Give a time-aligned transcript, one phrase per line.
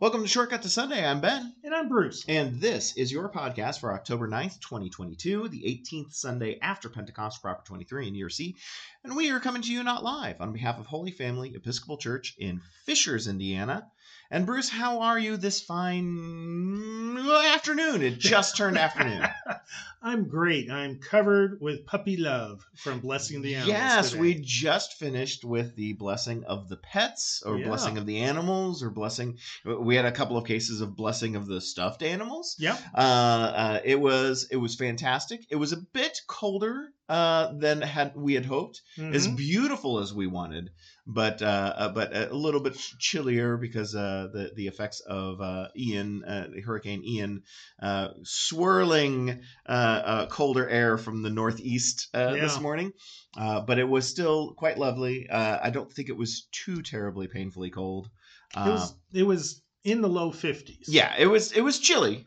[0.00, 1.04] Welcome to Shortcut to Sunday.
[1.04, 1.54] I'm Ben.
[1.62, 2.24] And I'm Bruce.
[2.26, 7.62] And this is your podcast for October 9th, 2022, the 18th Sunday after Pentecost, proper
[7.66, 8.56] 23 in year C.
[9.04, 12.34] And we are coming to you not live on behalf of Holy Family Episcopal Church
[12.38, 13.90] in Fishers, Indiana.
[14.30, 18.02] And Bruce, how are you this fine afternoon?
[18.02, 19.26] It just turned afternoon.
[20.02, 20.70] I'm great.
[20.70, 23.68] I'm covered with puppy love from Blessing the Animals.
[23.76, 24.20] Yes, today.
[24.20, 27.66] we just finished with the blessing of the pets, or Yeah.
[27.66, 29.38] blessing of the animals, or blessing.
[29.64, 32.56] We had a couple of cases of blessing of the stuffed animals.
[32.58, 32.78] Yep.
[32.94, 35.44] Uh, uh, it was it was fantastic.
[35.50, 38.80] It was a bit colder uh, than had we had hoped.
[39.12, 39.36] As Mhm.
[39.36, 40.70] beautiful as we wanted,
[41.06, 45.68] but uh, uh, but a little bit chillier because uh, the the effects of uh,
[45.76, 47.42] Ian, uh, Hurricane Ian,
[47.82, 49.72] uh, swirling uh,
[50.12, 52.92] uh, colder air from the northeast uh, this morning.
[53.36, 55.28] Uh, but it was still quite lovely.
[55.28, 58.08] Uh, I don't think it was too terribly painfully cold.
[58.54, 60.88] It was it was in the low 50s.
[60.88, 62.26] yeah, it was it was chilly,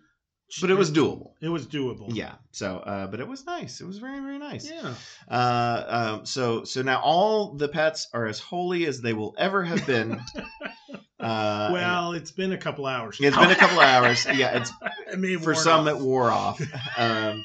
[0.62, 1.32] but it was doable.
[1.41, 2.13] It was doable.
[2.13, 2.34] Yeah.
[2.51, 3.82] So, uh, but it was nice.
[3.82, 4.70] It was very, very nice.
[4.70, 4.93] Yeah.
[5.27, 9.63] Uh, um, so, so now all the pets are as holy as they will ever
[9.63, 10.21] have been.
[11.24, 13.18] uh, well, it's been a couple hours.
[13.20, 14.26] it's been a couple hours.
[14.26, 14.71] Yeah, it's
[15.13, 15.96] It for some off.
[15.96, 16.62] it wore off.
[16.98, 17.43] Um,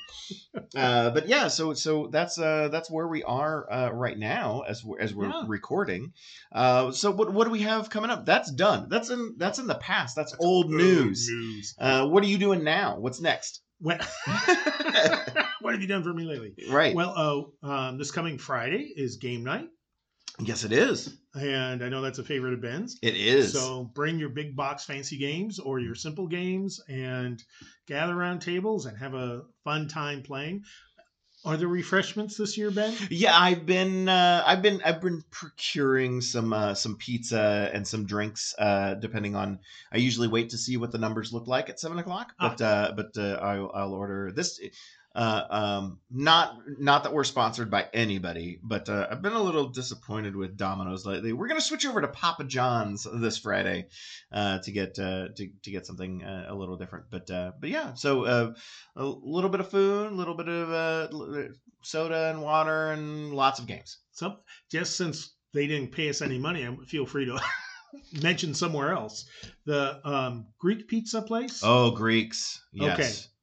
[0.76, 4.84] uh, but yeah, so so that's uh, that's where we are uh, right now as
[4.84, 5.44] we're, as we're Yeah.
[5.46, 6.12] recording.
[6.52, 8.26] Uh, so what what do we have coming up?
[8.26, 8.88] That's done.
[8.90, 10.16] That's in that's in the past.
[10.16, 11.28] That's, That's old old news.
[11.30, 11.74] news.
[11.78, 12.98] Uh, what are you doing now?
[12.98, 13.62] What's next?
[13.80, 14.04] What,
[15.60, 16.54] what have you done for me lately?
[16.70, 16.94] right.
[16.94, 19.68] Well, oh, um, this coming Friday is game night,
[20.40, 21.16] yes, it is.
[21.34, 22.98] and I know that's a favorite of Ben's.
[23.02, 23.52] It is.
[23.52, 27.42] So bring your big box fancy games or your simple games and
[27.86, 30.64] gather around tables and have a fun time playing.
[31.44, 32.94] Are there refreshments this year, Ben?
[33.10, 38.06] Yeah, I've been uh, I've been I've been procuring some uh, some pizza and some
[38.06, 38.56] drinks.
[38.58, 39.60] Uh, depending on,
[39.92, 42.32] I usually wait to see what the numbers look like at seven o'clock.
[42.40, 42.48] Ah.
[42.48, 44.60] But uh, but uh, I'll, I'll order this.
[45.18, 49.68] Uh, um, not not that we're sponsored by anybody, but uh, I've been a little
[49.68, 51.32] disappointed with Domino's lately.
[51.32, 53.88] We're gonna switch over to Papa John's this Friday
[54.30, 57.06] uh, to get uh, to, to get something uh, a little different.
[57.10, 58.52] But uh, but yeah, so uh,
[58.94, 61.48] a little bit of food, a little bit of uh,
[61.82, 63.98] soda and water, and lots of games.
[64.12, 64.36] So
[64.70, 67.40] just since they didn't pay us any money, I feel free to
[68.22, 69.28] mention somewhere else
[69.64, 71.62] the um, Greek pizza place.
[71.64, 72.62] Oh, Greeks.
[72.72, 73.00] Yes.
[73.00, 73.34] Okay.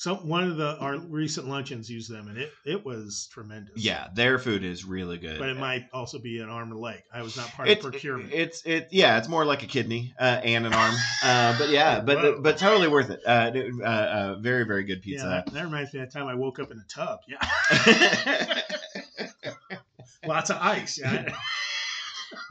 [0.00, 3.84] So one of the our recent luncheons used them, and it it was tremendous.
[3.84, 5.38] Yeah, their food is really good.
[5.38, 7.02] but it might also be an arm and a leg.
[7.12, 8.32] I was not part It's of procurement.
[8.32, 12.00] it's it yeah it's more like a kidney uh, and an arm uh, but yeah
[12.00, 13.52] but but totally worth it uh,
[13.82, 16.34] uh, uh, very very good yeah, pizza that, that reminds me of the time I
[16.34, 17.18] woke up in a tub.
[17.28, 17.46] Yeah,
[20.26, 20.98] lots of ice.
[20.98, 21.28] Yeah.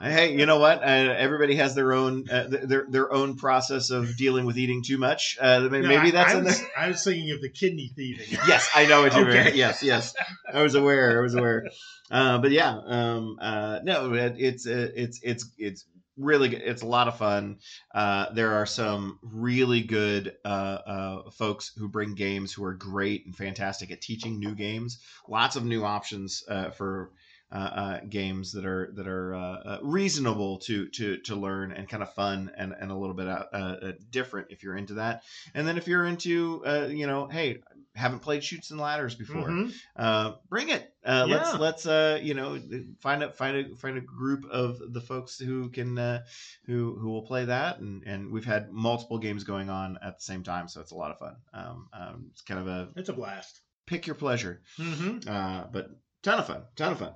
[0.02, 4.16] hey you know what uh, everybody has their own uh, their their own process of
[4.18, 6.88] dealing with eating too much uh, maybe, No, I- that's I in was, there I
[6.88, 8.28] was thinking of the kidney thieving.
[8.48, 9.46] yes, I know what you Okay.
[9.46, 9.56] mean.
[9.56, 10.14] Yes, yes,
[10.54, 11.20] I was aware.
[11.20, 11.66] I was aware.
[12.12, 15.86] Uh, but yeah, um, uh, no, it, it's uh, it's it's it's
[16.18, 16.62] really good.
[16.64, 17.58] It's a lot of fun.
[17.94, 23.26] Uh, there are some really good uh, uh, folks who bring games who are great
[23.26, 25.00] and fantastic at teaching new games.
[25.28, 27.12] Lots of new options uh, for.
[27.52, 32.04] Uh, uh, games that are that are uh, reasonable to to to learn and kind
[32.04, 35.24] of fun and, and a little bit uh, uh, different if you're into that.
[35.56, 37.58] And then if you're into uh, you know, hey,
[37.96, 39.74] haven't played Chutes and Ladders before Mhm.
[39.96, 40.94] uh, bring it.
[41.04, 42.60] Uh, Let's let's uh, you know
[43.00, 46.22] find a find a find a group of the folks who can uh,
[46.68, 50.24] who who will play that, and and we've had multiple games going on at the
[50.24, 51.36] same time, so it's a lot of fun.
[51.52, 53.60] Um, um, it's kind of a It's a blast.
[53.88, 55.28] pick your pleasure, Mm-hmm.
[55.28, 55.90] uh, but
[56.24, 57.14] ton of fun, ton of fun.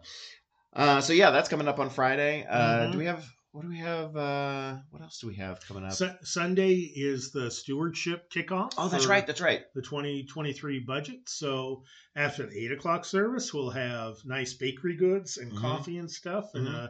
[0.74, 2.46] Uh, so yeah, that's coming up on Friday.
[2.50, 2.92] Uh, Mhm.
[2.94, 4.16] Do we have what do we have?
[4.18, 5.94] Uh, what else do we have coming up?
[5.94, 8.74] Su- Sunday is the stewardship kickoff.
[8.80, 9.62] oh, that's right, that's right.
[9.76, 11.30] The 2023 budget.
[11.30, 11.84] So
[12.16, 15.62] after the eight o'clock service, we'll have nice bakery goods and Mhm.
[15.62, 16.90] coffee and stuff, and Mhm.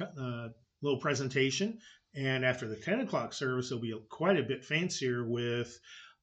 [0.00, 0.50] a, a
[0.82, 1.80] little presentation.
[2.14, 5.76] And after the 10 o'clock service, it'll be quite a bit fancier with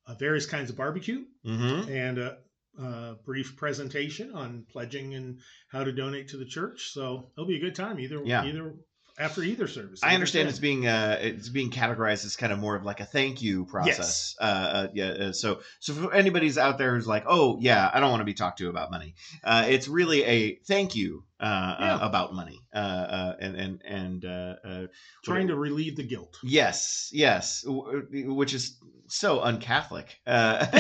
[0.07, 1.91] uh, various kinds of barbecue Mm-hmm.
[1.91, 2.37] and a,
[2.79, 5.39] a brief presentation on pledging and
[5.71, 6.91] how to donate to the church.
[6.93, 8.45] So it'll be a good time either Yeah.
[8.45, 8.75] either
[9.19, 9.99] after either service.
[10.01, 13.05] I understand it's being uh, it's being categorized as kind of more of like a
[13.05, 14.35] thank you process.
[14.39, 15.05] Uh, uh, yeah.
[15.09, 18.25] Uh, so so for anybody's out there who's like, oh yeah, I don't want to
[18.25, 19.13] be talked to about money.
[19.43, 21.95] Uh, it's really a thank you uh, Yeah.
[21.97, 22.61] uh, about money.
[22.73, 24.87] Uh, uh, and and and uh, uh,
[25.25, 26.37] trying to relieve the guilt.
[26.41, 28.77] yes, yes, w- which is
[29.13, 30.05] so uncatholic.
[30.25, 30.65] Uh,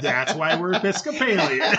[0.00, 1.50] That's why we're Episcopalian.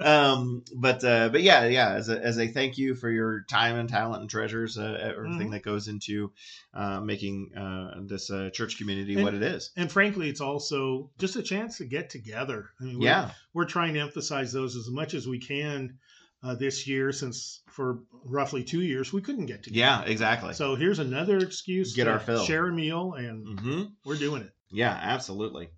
[0.00, 1.94] um, but uh, but yeah, yeah.
[1.94, 5.48] As a, as a thank you for your time and talent and treasures, uh, everything
[5.48, 5.52] Mhm.
[5.52, 6.32] that goes into
[6.74, 9.70] uh, making uh, this uh, church community And- what it is.
[9.76, 12.70] and frankly, it's also just a chance to get together.
[12.80, 15.98] I mean, we're, Yeah, we're trying to emphasize those as much as we can
[16.42, 19.78] uh, this year, since for roughly two years we couldn't get together.
[19.78, 20.54] yeah, exactly.
[20.54, 22.44] So here's another excuse Get to our fill.
[22.44, 24.50] share a meal, and hmm we're doing it.
[24.70, 25.68] Yeah, absolutely.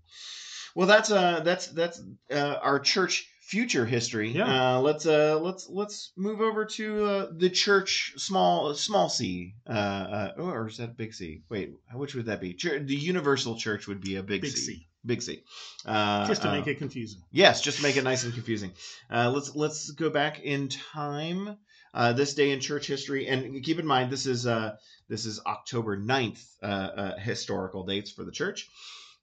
[0.75, 2.01] Well, that's uh, that's that's
[2.31, 4.31] uh, our church future history.
[4.31, 4.77] Yeah.
[4.77, 9.55] Uh, let's uh, let's let's move over to uh, the church small small C.
[9.69, 11.43] Uh, uh, or is that big C?
[11.49, 12.55] Wait, which would that be?
[12.55, 14.61] Chur- the universal church would be a big, Big C.
[14.75, 15.43] C, Big C.
[15.85, 17.21] Uh, just to uh, make it confusing.
[17.33, 18.73] Yes, just to make it nice and confusing.
[19.11, 21.57] Uh, let's let's go back in time.
[21.95, 24.77] Uh, this day in church history, and keep in mind this is uh,
[25.09, 28.69] this is October 9th uh, uh, historical dates for the church.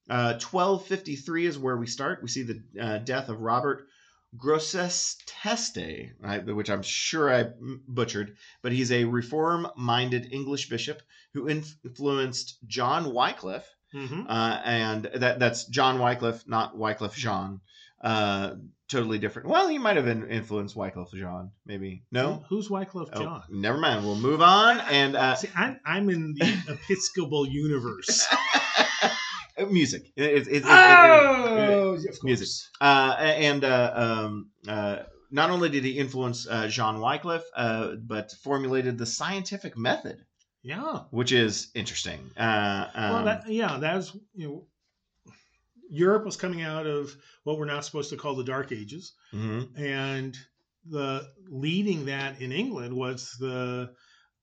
[0.09, 2.21] Uh, 1253 is where we start.
[2.23, 3.85] We see the uh, death of Robert
[4.35, 7.51] Grosseteste, I- which I'm sure I
[7.87, 11.01] butchered, but he's a reform-minded English bishop
[11.33, 17.61] who inf- influenced John Wycliffe hmm uh, and that that's John Wycliffe, not Wyclef Jean.
[18.01, 18.55] Uh,
[18.89, 19.47] totally different.
[19.47, 22.03] Well, he might have in, influenced Wyclef Jean, maybe.
[22.11, 23.43] No, Who's Wycliffe Oh, John?
[23.49, 24.05] never mind.
[24.05, 24.79] We'll move on.
[24.91, 26.45] And uh, See, I'm, I'm in the
[26.89, 28.27] Episcopal universe.
[29.71, 30.03] music.
[30.15, 32.23] It- it- it- it- it- oh, of course.
[32.23, 32.47] music.
[32.81, 34.97] uh, and uh, um, uh,
[35.31, 40.17] not only did he influence uh, Jean Wycliffe, uh, but formulated the scientific method,
[40.65, 41.03] Yeah.
[41.11, 42.19] which is interesting.
[42.35, 44.67] Uh, Well, um, that, yeah, that's you know,
[45.89, 49.69] Europe was coming out of what we're now supposed to call the Dark Ages, mhm.
[49.79, 50.35] and
[50.89, 53.93] the leading that in England was the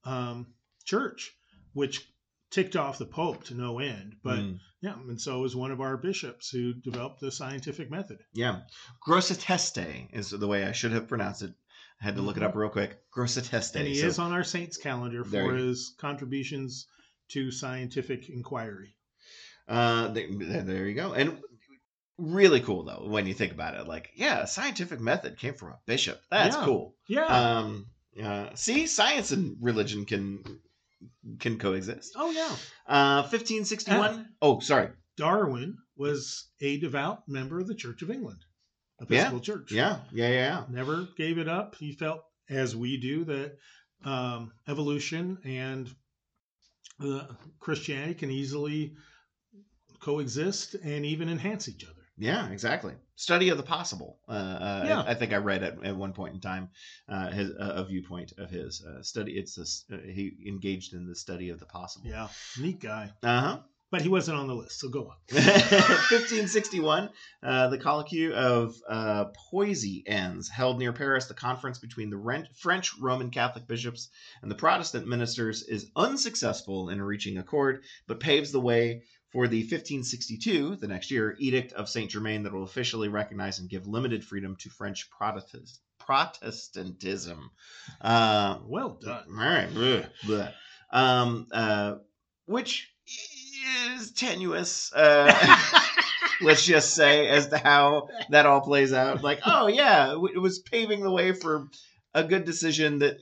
[0.04, 0.46] um,
[0.84, 1.32] church,
[1.72, 2.08] which
[2.50, 4.16] ticked off the Pope to no end.
[4.22, 4.58] But Mm.
[4.80, 8.18] yeah, and so was one of our bishops who developed the scientific method.
[8.32, 8.62] Yeah.
[9.06, 11.54] Grosseteste is the way I should have pronounced it.
[12.02, 12.98] I had to look it up real quick.
[13.16, 13.76] Grosseteste.
[13.76, 16.86] and he So- is on our saints calendar for his contributions
[17.28, 18.96] to scientific inquiry.
[19.68, 20.26] uh, there,
[20.64, 21.12] there you go.
[21.12, 21.38] And
[22.18, 23.86] really cool, though, when you think about it.
[23.86, 26.20] Like, yeah, scientific method came from a bishop.
[26.30, 26.64] That's Yeah.
[26.64, 26.96] cool.
[27.08, 27.26] Yeah.
[27.26, 27.86] Um,
[28.22, 30.42] uh, see, science and religion can
[31.40, 32.12] can coexist.
[32.16, 32.54] oh yeah.
[32.86, 34.28] Uh, 1561.
[34.42, 34.90] oh, sorry.
[35.16, 38.44] Darwin was a devout member of the Church of England,
[39.02, 39.72] Episcopal Church.
[39.72, 40.34] Yeah, yeah, yeah.
[40.34, 40.64] yeah.
[40.70, 41.74] Never gave it up.
[41.76, 43.56] He felt, as we do, that
[44.04, 45.88] um, evolution and
[47.02, 47.26] uh,
[47.60, 48.94] Christianity can easily
[50.00, 51.94] coexist and even enhance each other.
[52.18, 52.94] Yeah, exactly.
[53.16, 54.18] Study of the possible.
[54.28, 55.00] Uh, uh, Yeah.
[55.00, 56.68] I, I think I read at, at one point in time
[57.08, 59.32] uh, his a viewpoint of his uh, study.
[59.32, 62.06] It's this, uh, he engaged in the study of the possible.
[62.08, 62.28] Yeah,
[62.60, 63.10] neat guy.
[63.22, 63.58] Uh huh.
[63.92, 65.16] But he wasn't on the list, so go on.
[65.30, 67.10] 1561,
[67.42, 71.26] uh, the colloquy of uh, Poissy ends, held near Paris.
[71.26, 74.08] The conference between the Ren- French Roman Catholic bishops
[74.40, 79.60] and the Protestant ministers is unsuccessful in reaching accord, but paves the way for the
[79.60, 84.24] 1562, the next year, Edict of Saint Germain that will officially recognize and give limited
[84.24, 87.50] freedom to French Protestant- Protestantism.
[88.00, 89.24] Uh, Well done.
[89.28, 89.68] all right.
[89.70, 90.52] Bleh, bleh.
[90.90, 91.96] Um, uh,
[92.46, 92.91] which
[93.96, 94.92] is tenuous.
[94.92, 95.32] Uh,
[96.40, 99.22] let's just say as to how that all plays out.
[99.22, 101.68] Like, oh yeah, it was paving the way for
[102.14, 103.16] a good decision that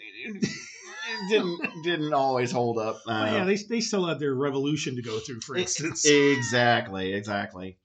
[1.29, 2.97] didn't didn't always hold up.
[3.07, 6.05] Uh, Well, yeah, they, they still had their revolution to go through, for instance.
[6.07, 7.79] Exactly, exactly.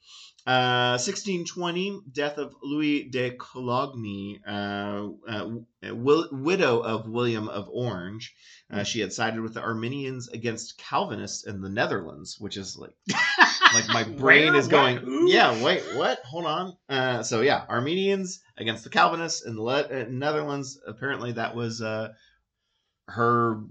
[0.48, 5.50] Uh, 1620, death of Louise de Coligny, uh, uh,
[5.92, 8.36] wil- widow of William of Orange.
[8.72, 12.94] Uh, she had sided with the Arminians against Calvinists in the Netherlands, which is like,
[13.74, 14.60] like my brain Where?
[14.60, 15.28] is going.
[15.28, 16.20] Yeah, wait, what?
[16.20, 16.78] Hold on.
[16.88, 20.80] Uh, so yeah, Arminians against the Calvinists in the Le- uh, Netherlands.
[20.86, 22.14] Apparently, that was uh,
[23.08, 23.62] her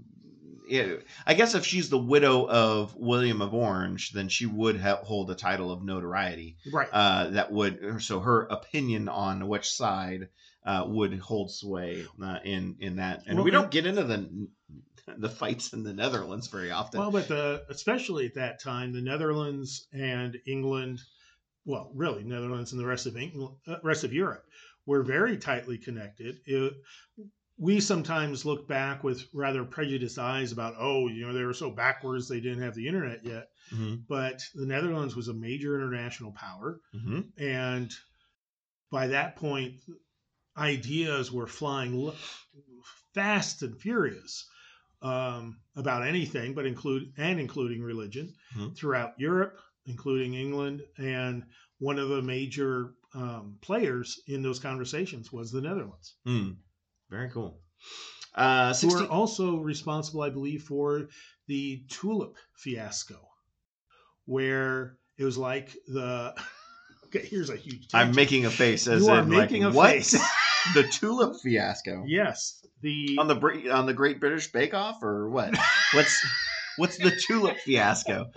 [0.67, 0.95] yeah,
[1.25, 5.29] I guess if she's the widow of William of Orange, then she would ha- hold
[5.31, 6.57] a title of notoriety.
[6.71, 6.89] right.
[6.91, 10.29] Uh, that would so her opinion on which side
[10.65, 14.47] uh, would hold sway uh, in in that, and Well, we don't get into the
[15.17, 16.99] the fights in the Netherlands very often.
[16.99, 21.01] Well, but the especially at that time, the Netherlands and England,
[21.65, 24.45] well, really Netherlands and the rest of England, uh, rest of Europe,
[24.85, 26.37] were very tightly connected.
[26.45, 26.73] It,
[27.57, 31.71] we sometimes look back with rather prejudiced eyes about, oh, you know, they were so
[31.71, 33.47] backwards they didn't have the internet yet.
[33.71, 37.31] Mhm, But the Netherlands was a major international power, mhm.
[37.37, 37.93] and
[38.91, 39.81] by that point,
[40.57, 42.15] ideas were flying l-
[43.13, 44.49] fast and furious.
[45.01, 48.75] um, about anything, but include and including religion Mhm.
[48.75, 51.45] throughout Europe, including England, and
[51.79, 56.51] one of the major um, players in those conversations was the Netherlands, Hmm.
[57.09, 57.59] Very cool.
[58.33, 61.07] Uh, who 16, are also responsible, I believe, for
[61.47, 63.19] the tulip fiasco,
[64.25, 66.33] where it was like the.
[67.07, 67.87] Okay, here's a huge.
[67.93, 69.91] I'm making a face as You in making like a what?
[69.91, 70.11] face.
[70.73, 75.55] the tulip fiasco Yes, the on the on the Great British Bake Off or what?
[75.93, 76.25] What's
[76.77, 78.31] what's the tulip fiasco?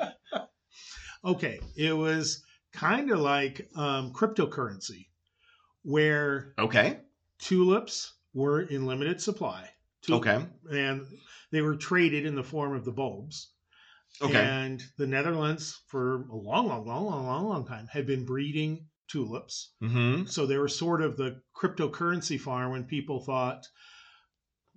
[1.25, 5.07] okay, it was kind of like um, cryptocurrency,
[5.83, 7.01] where Okay.
[7.39, 9.71] tulips were in limited supply.
[10.09, 10.45] Okay.
[10.71, 11.07] and
[11.51, 13.51] they were traded in the form of the bulbs.
[14.23, 14.39] Okay.
[14.39, 18.87] And the Netherlands, for a long, long, long, long, long, long time, had been breeding
[19.09, 19.73] tulips.
[19.83, 20.27] Mm-hmm.
[20.27, 23.67] So they were sort of the cryptocurrency farm when people thought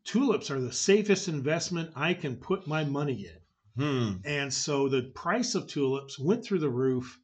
[0.04, 3.38] tulips are the safest investment I can put my money in.
[3.78, 4.18] Hmm.
[4.26, 7.20] And so the price of tulips went through the roof.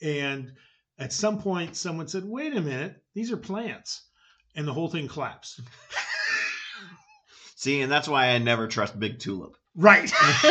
[0.00, 0.52] And
[0.98, 4.07] at some point, someone said, wait a minute, these are plants.
[4.54, 5.60] And the whole thing collapsed.
[7.56, 9.56] See, and that's why I never trust Big Tulip.
[9.74, 10.12] Right.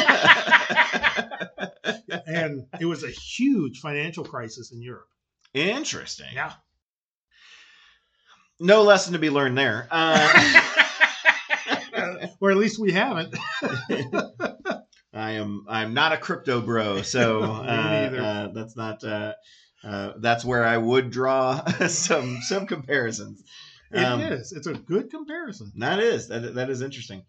[2.27, 5.08] and it was a huge financial crisis in Europe.
[5.54, 6.27] Interesting.
[6.34, 6.54] Yeah.
[8.60, 9.88] No lesson to be learned there.
[9.92, 10.62] Uh,
[12.42, 13.36] or at least we haven't.
[15.13, 19.34] I am I'm not a crypto bro, so uh, uh, that's not uh,
[19.84, 23.44] uh, that's where I would draw some some comparisons.
[23.91, 24.51] It is.
[24.51, 25.72] Um, It's a good comparison.
[25.77, 27.24] That is that that is interesting.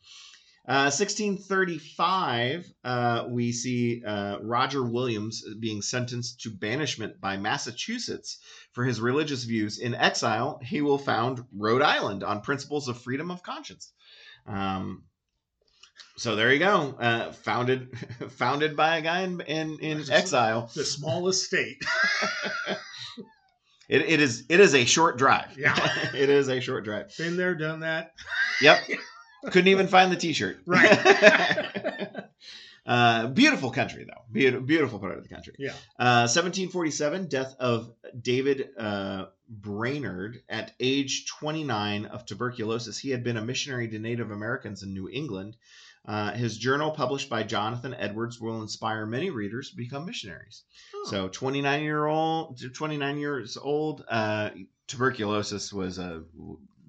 [0.68, 8.36] Uh, 1635, uh, we see uh, Roger Williams being sentenced to banishment by Massachusetts
[8.72, 9.78] for his religious views.
[9.78, 13.94] In exile, he will found Rhode Island on principles of freedom of conscience.
[14.46, 15.04] Um,
[16.18, 16.94] so there you go.
[17.00, 17.88] Uh, founded
[18.32, 20.70] founded by a guy in in, in exile.
[20.74, 21.82] The smallest state.
[23.88, 25.56] It, it is it is a short drive.
[25.56, 25.74] Yeah.
[26.14, 27.16] it is a short drive.
[27.16, 28.14] Been there, done that.
[28.60, 28.78] Yep.
[29.46, 30.58] Couldn't even find the T-shirt.
[30.66, 32.10] Right.
[32.86, 34.22] uh, beautiful country, though.
[34.30, 35.54] Beautiful, beautiful part of the country.
[35.58, 35.70] Yeah.
[35.98, 37.90] Uh, 1747, death of
[38.20, 42.98] David uh, Brainerd at age 29 of tuberculosis.
[42.98, 45.56] He had been a missionary to Native Americans in New England.
[46.08, 50.64] Uh, his journal, published by Jonathan Edwards, will inspire many readers to become missionaries.
[50.94, 51.06] Oh.
[51.10, 54.48] So, 29 year old, 29 years old, uh,
[54.86, 56.22] tuberculosis was a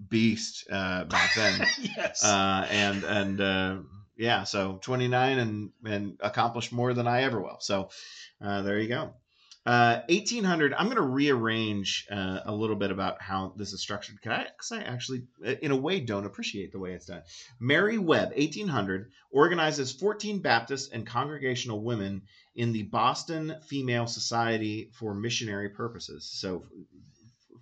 [0.08, 2.24] beast uh, back then yes.
[2.24, 3.76] uh, and and uh,
[4.16, 7.58] yeah, so 29 and and accomplished more than I ever will.
[7.60, 7.90] So
[8.42, 9.14] uh, there you go.
[9.66, 10.74] Uh, 1800.
[10.74, 14.22] I'm going to rearrange uh, a little bit about how this is structured.
[14.22, 14.46] Can I?
[14.46, 17.22] Because I actually, uh, in a way, don't appreciate the way it's done.
[17.60, 22.24] Mary Webb, 1800, organizes 14 Baptist and Congregational women
[22.56, 26.26] in the Boston Female Society for missionary purposes.
[26.26, 26.64] So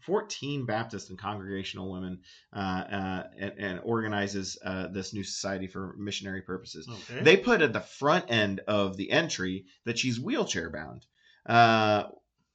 [0.07, 2.19] 14 Baptist and Congregational women
[2.53, 6.87] uh, uh, and, and organizes uh, this new society for missionary purposes.
[6.89, 7.23] okay.
[7.23, 11.05] They put at the front end of the entry that she's wheelchair bound.
[11.47, 12.03] Uh,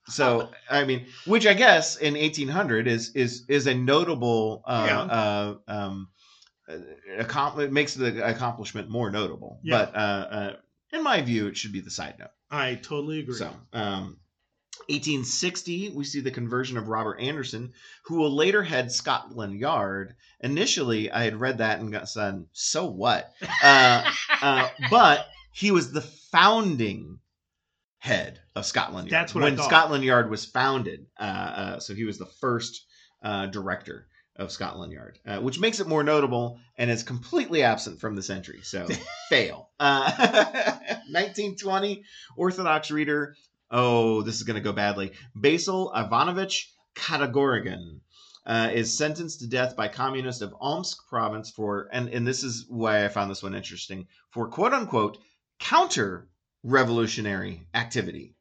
[0.08, 5.00] so I mean, which I guess in 1800 is is is a notable uh, Yeah.
[5.00, 6.08] uh, um,
[6.68, 9.60] uh, it makes the accomplishment more notable.
[9.62, 9.78] Yeah.
[9.78, 10.56] But uh, uh,
[10.92, 12.30] in my view, it should be the side note.
[12.50, 13.34] I totally agree.
[13.34, 14.18] So, um,
[14.88, 17.72] 1860, we see the conversion of Robert Anderson,
[18.04, 20.14] who will later head Scotland Yard.
[20.40, 23.32] Initially, I had read that and got said, so what?
[23.62, 27.18] Uh, uh, but he was the founding
[28.02, 29.22] head of Scotland Yard.
[29.22, 29.68] That's what I when thought.
[29.68, 31.06] Scotland Yard was founded.
[31.20, 32.84] Uh, uh, so he was the first
[33.22, 38.00] uh, director of Scotland Yard, uh, which makes it more notable and is completely absent
[38.00, 38.58] from this entry.
[38.64, 38.88] So
[39.28, 39.70] fail.
[39.78, 40.10] Uh,
[41.12, 42.02] 1920
[42.36, 43.36] Orthodox reader.
[43.70, 45.12] Oh, this is going to go badly.
[45.36, 48.00] Basil Ivanovich Katagorigan.
[48.44, 52.66] Uh, is sentenced to death by communists of Omsk province for, and, and this is
[52.68, 55.18] why I found this one interesting, for quote unquote
[55.60, 56.26] counter
[56.62, 58.34] revolutionary activity,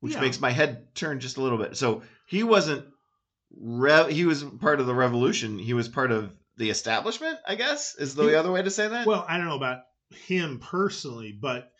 [0.00, 0.20] which Yeah.
[0.20, 1.76] makes my head turn just a little bit.
[1.76, 2.86] So he wasn't,
[3.56, 5.58] re- he was part of the revolution.
[5.58, 8.88] He was part of the establishment, I guess, is the He- other way to say
[8.88, 9.06] that.
[9.06, 11.72] Well, I don't know about him personally, but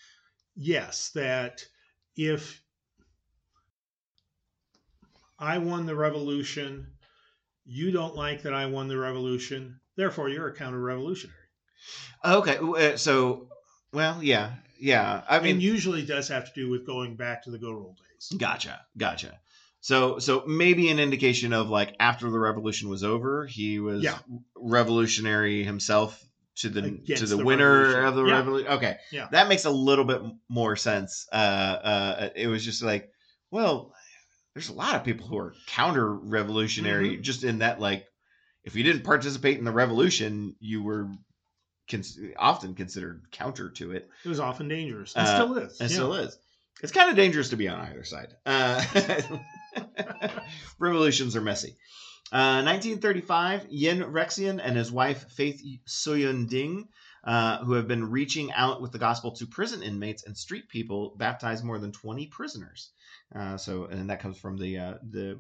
[0.55, 1.65] yes, that
[2.17, 2.63] if
[5.39, 6.87] I won the revolution,
[7.65, 11.37] you don't like that I won the revolution, therefore you're a counter revolutionary.
[12.25, 13.49] okay, uh, so,
[13.93, 15.23] well, yeah, yeah.
[15.29, 17.97] I mean, mean, usually does have to do with going back to the good old
[17.97, 18.39] days.
[18.39, 19.39] Gotcha, gotcha.
[19.81, 24.19] So, so maybe an indication of like after the revolution was over, he was Yeah.
[24.57, 26.23] revolutionary himself
[26.57, 26.83] to the
[27.17, 28.33] to the, the winner of the Yeah.
[28.39, 28.73] revolution.
[28.73, 29.29] Okay, Yeah.
[29.31, 31.27] that makes a little bit more sense.
[31.33, 33.09] Uh, uh, it was just like,
[33.51, 33.95] well,
[34.55, 37.23] there's a lot of people who are counter revolutionary, Mm-hmm.
[37.23, 38.05] just in that like,
[38.65, 41.09] if you didn't participate in the revolution, you were
[41.89, 45.15] cons- often considered counter to it, It was often dangerous.
[45.17, 45.81] And Uh, still is.
[45.81, 45.95] and yeah.
[45.97, 46.39] still is.
[46.83, 48.37] It's kind of dangerous to be on either side.
[48.47, 48.85] Uh,
[50.79, 51.77] revolutions are messy.
[52.31, 56.89] Uh, 1935, Yin Rexian and his wife Faith Soyun Ding,
[57.25, 61.15] uh, who have been reaching out with the gospel to prison inmates and street people,
[61.17, 62.91] baptized more than 20 prisoners.
[63.35, 65.39] Uh, so, and that comes from the uh, the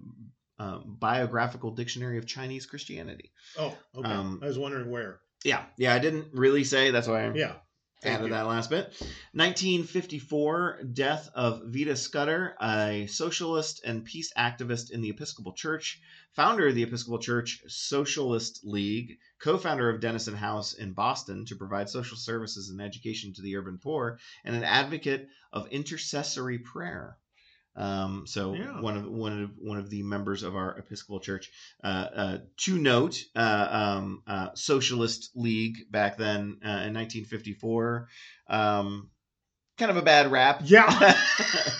[0.58, 3.30] um, biographical dictionary of Chinese Christianity.
[3.58, 4.10] Oh, okay.
[4.10, 5.20] Um, I was wondering where.
[5.44, 6.90] Yeah, yeah, I didn't really say.
[6.90, 7.54] That's why I Yeah.
[8.04, 8.30] Added you.
[8.30, 8.94] that last bit.
[9.32, 16.00] 1954, death of Vida Scudder, a socialist and peace activist in the Episcopal Church,
[16.32, 21.88] founder of the Episcopal Church Socialist League, co-founder of Denison House in Boston to provide
[21.88, 27.16] social services and education to the urban poor, and an advocate of intercessory prayer.
[27.78, 28.80] Um, so Yeah.
[28.80, 31.50] one of one of one of the members of our Episcopal Church.
[31.82, 38.08] Uh, uh, to note, uh, um, uh, Socialist League back then uh, in 1954,
[38.48, 39.10] um,
[39.78, 40.60] kind of a bad rap.
[40.64, 41.16] Yeah.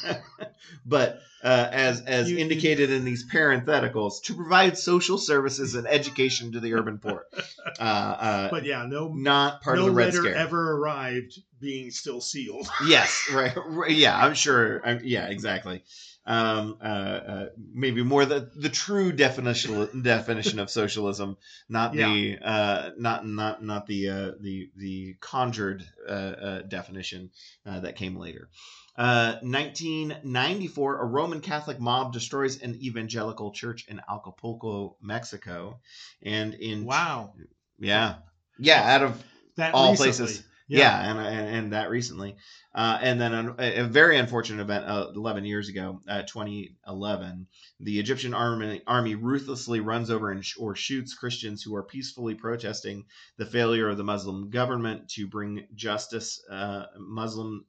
[0.86, 5.86] but uh, as as You- you- indicated in these parentheticals, to provide social services and
[5.86, 7.26] education to the urban poor.
[7.78, 10.34] Uh, uh, But yeah, no not part no of the Red letter Scare.
[10.34, 12.66] ever arrived being still sealed.
[12.88, 14.80] Yes, right, right, Yeah, I'm sure.
[14.84, 15.84] I'm, yeah, exactly.
[16.30, 21.38] Um, uh, uh, maybe more the the true definition definition of socialism,
[21.70, 27.30] not the uh, not not not the uh, the the conjured uh, uh, definition
[27.64, 28.50] uh, that came later.
[28.94, 35.80] Uh, 1994, a Roman Catholic mob destroys an evangelical church in Acapulco, Mexico,
[36.22, 37.32] and in Wow.
[37.78, 38.16] yeah,
[38.58, 39.24] yeah, out of
[39.56, 40.12] That all recently.
[40.12, 40.44] places.
[40.68, 42.36] Yeah, and, and and that recently,
[42.74, 47.46] uh, and then a, a very unfortunate event uh, 11 years ago, uh, 2011,
[47.80, 52.34] the Egyptian army army ruthlessly runs over and sh- or shoots Christians who are peacefully
[52.34, 53.06] protesting
[53.38, 56.42] the failure of the Muslim government to bring justice.
[56.50, 57.64] Uh, Muslim,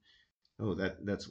[0.59, 1.29] oh that that's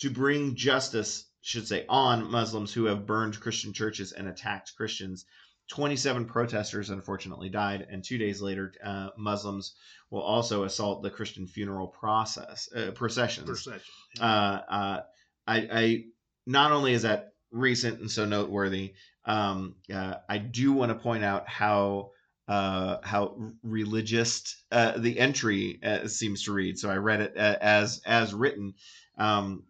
[0.00, 5.24] to bring justice should say on Muslims who have burned Christian churches and attacked Christians.
[5.68, 9.74] 27 protesters unfortunately died, and two days later, uh, Muslims
[10.10, 13.48] will also assault the Christian funeral process uh, processions.
[13.48, 13.92] Perception.
[14.20, 15.00] Uh, uh,
[15.46, 16.04] I, I
[16.46, 21.24] not only is that recent and so noteworthy, um, uh, I do want to point
[21.24, 22.10] out how
[22.46, 26.78] uh, how religious uh, the entry uh, seems to read.
[26.78, 28.74] So I read it uh, as as written,
[29.18, 29.64] um,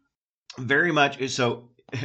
[0.59, 1.70] very much so.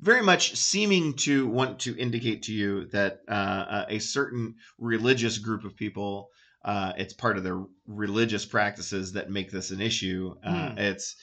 [0.00, 5.38] Very much seeming to want to indicate to you that uh, uh, a certain religious
[5.38, 6.28] group of people
[6.64, 10.34] uh, it's part of their religious practices that make this an issue.
[10.44, 10.78] Uh, Hmm.
[10.78, 11.16] It's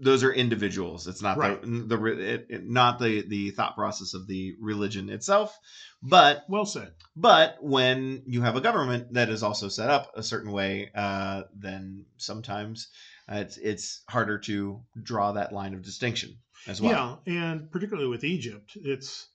[0.00, 1.08] those are individuals.
[1.08, 1.60] It's not Right.
[1.60, 5.58] the the it, it- not the the thought process of the religion itself.
[6.02, 6.92] But Well said.
[7.16, 11.42] but when you have a government that is also set up a certain way, uh,
[11.56, 12.88] then sometimes
[13.30, 17.22] uh, it's it's harder to draw that line of distinction as well.
[17.26, 19.28] Yeah, and particularly with Egypt, it's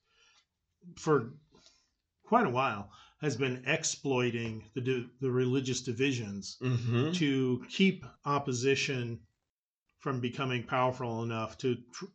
[0.97, 1.31] for
[2.25, 9.19] quite a while has been exploiting the the religious divisions hmm to keep opposition
[9.99, 12.05] from becoming powerful enough to tr-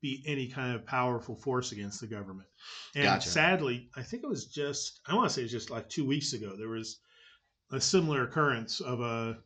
[0.00, 2.48] be any kind of powerful force against the government.
[2.94, 3.28] And Gotcha.
[3.28, 6.06] sadly, I think it was just I want to say it was just like two
[6.06, 6.98] weeks ago there was
[7.70, 9.38] a similar occurrence of a,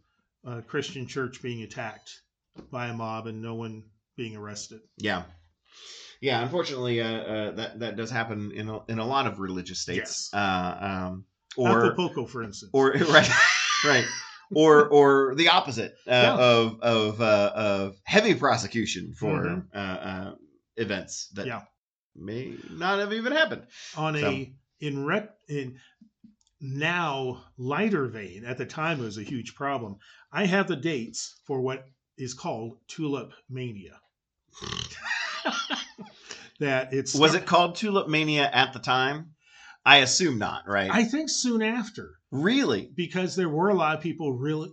[0.45, 2.23] a Christian church being attacked
[2.71, 3.85] by a mob and no one
[4.17, 4.81] being arrested.
[4.99, 5.25] Yeah.
[6.21, 9.81] Yeah, unfortunately, uh, uh, that that does happen in a, in a lot of religious
[9.81, 10.31] states.
[10.33, 10.41] Yes.
[10.43, 11.25] Uh, um,
[11.57, 12.71] or Acapulco, for instance.
[12.73, 13.29] or right,
[13.85, 14.05] right,
[14.55, 16.35] or or the opposite uh, Yeah.
[16.37, 19.67] of of uh, of heavy prosecution for Mhm.
[19.75, 20.35] uh, uh,
[20.77, 21.63] events that Yeah.
[22.17, 23.67] may not have even happened.
[23.97, 25.79] on So- a in rep in
[26.61, 29.97] now lighter vein at the time it was a huge problem
[30.33, 31.85] i have the dates for what
[32.17, 33.99] is called tulip mania
[36.61, 39.31] that it's Was it called Tulip Mania at the time?
[39.87, 40.91] I assume not, right?
[40.91, 44.71] i think soon after really, because there were a lot of people really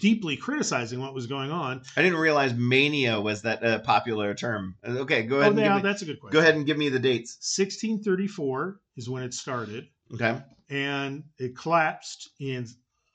[0.00, 4.76] deeply criticizing what was going on I didn't realize mania was that uh, popular term.
[4.86, 5.56] Uh, Okay, go oh ahead.
[5.56, 7.36] yeah give me, that's a good question go ahead and give me the dates.
[7.56, 10.40] 1634 is when it started Okay.
[10.70, 12.66] and it collapsed in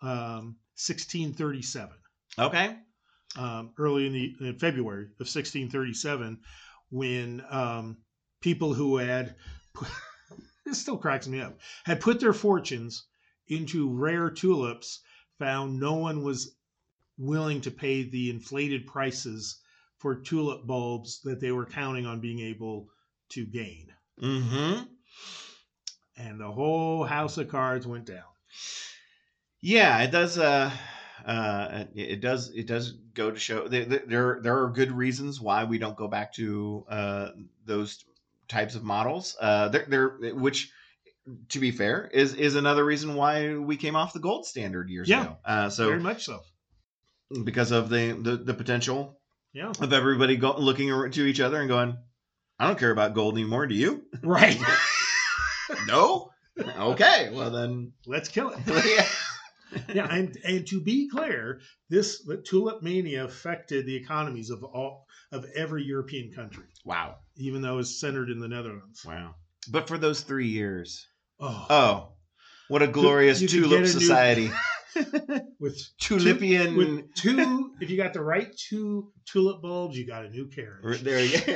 [0.02, 1.90] um, 1637
[2.38, 2.78] Okay.
[3.38, 6.40] Um, early in the in February of 1637
[6.90, 7.98] when um,
[8.42, 9.36] people who had
[10.66, 13.06] this still cracks me up had put their fortunes
[13.50, 15.02] into rare tulips,
[15.40, 16.56] found no one was
[17.18, 19.60] willing to pay the inflated prices
[19.98, 22.88] for tulip bulbs that they were counting on being able
[23.30, 23.88] to gain.
[24.22, 24.84] Mm-hmm.
[26.18, 28.24] And the whole house of cards went down.
[29.62, 30.38] Yeah, it does.
[30.38, 30.72] Uh,
[31.26, 32.50] uh, it does.
[32.52, 33.86] It does go to show there.
[33.86, 37.30] There, there are good reasons why we don't go back to uh,
[37.66, 38.04] those
[38.48, 39.36] types of models.
[39.40, 40.72] Uh, there, there, which,
[41.50, 45.08] to be fair, is is another reason why we came off the gold standard years
[45.10, 45.22] Yeah.
[45.24, 45.38] ago.
[45.46, 46.40] Uh, so Very much so.
[47.44, 49.20] because of the the, the potential
[49.54, 49.72] Yeah.
[49.80, 51.98] of everybody go, looking to each other and going,
[52.58, 53.68] I don't care about gold anymore.
[53.68, 54.04] Do you?
[54.24, 54.60] Right.
[55.88, 56.32] no.
[56.60, 57.30] Okay.
[57.34, 57.94] Well then.
[58.06, 58.60] Let's kill it.
[58.68, 59.06] yeah.
[59.94, 65.46] yeah, and and to be clear, this tulip mania affected the economies of all of
[65.56, 67.18] every European country, Wow.
[67.38, 69.04] even though it's centered in the Netherlands.
[69.06, 69.36] Wow.
[69.70, 71.08] But for those three years.
[71.40, 72.08] Oh, Oh,
[72.68, 74.52] what a glorious you tulip a new- society.
[75.60, 76.76] with Tulipian.
[76.76, 81.02] with two, if you got the right two tulip bulbs, you got a new carriage.
[81.02, 81.54] there you go.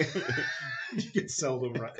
[0.95, 1.99] you could sell them right.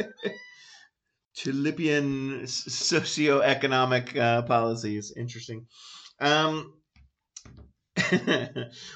[1.35, 5.11] Tulipian socioeconomic uh, policies.
[5.17, 5.65] Interesting.
[6.23, 6.73] Um,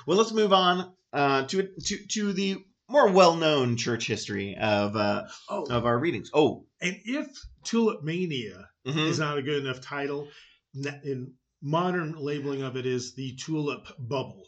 [0.07, 2.57] well, let's move on uh, to to to the
[2.89, 6.31] more well-known church history of uh, Oh, of our readings.
[6.33, 7.27] Oh, and if
[7.63, 9.07] tulip mania mhm.
[9.07, 10.29] is not a good enough title,
[10.73, 14.47] in modern labeling of it is the tulip bubble,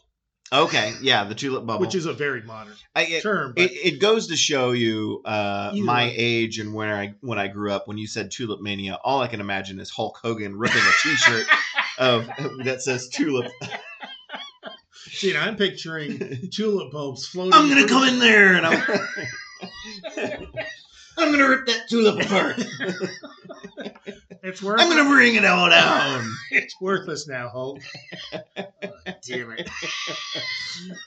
[0.52, 1.82] okay, yeah, the tulip bubble.
[1.82, 3.52] which is a very modern I, it, term.
[3.54, 6.14] But it, it goes to show you uh, my way.
[6.16, 7.86] age and when I when I grew up.
[7.86, 11.46] When you said tulip mania, all I can imagine is Hulk Hogan ripping a T-shirt
[12.00, 12.26] of
[12.64, 13.50] that says tulip.
[14.92, 17.52] See, I'm picturing tulip bulbs floating.
[17.54, 18.82] I'm gonna through- come in there and I'm
[21.18, 22.56] I'm gonna rip that tulip apart.
[24.42, 24.80] It's worth.
[24.80, 26.24] I'm gonna bring it all down.
[26.52, 27.80] It's worthless now, Hulk.
[29.26, 29.68] Damn it!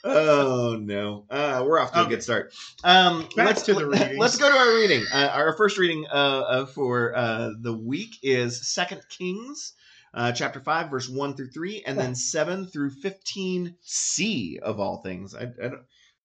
[0.04, 2.54] Oh no, uh, we're off to a good start.
[2.84, 4.18] Um, Back let's to the readings.
[4.18, 5.04] let's go to our reading.
[5.12, 9.72] Uh, our first reading uh, uh, for uh, the week is Second Kings,
[10.14, 15.02] uh, chapter five, verse one through three, and then seven through fifteen C of all
[15.02, 15.34] things.
[15.34, 15.70] I, I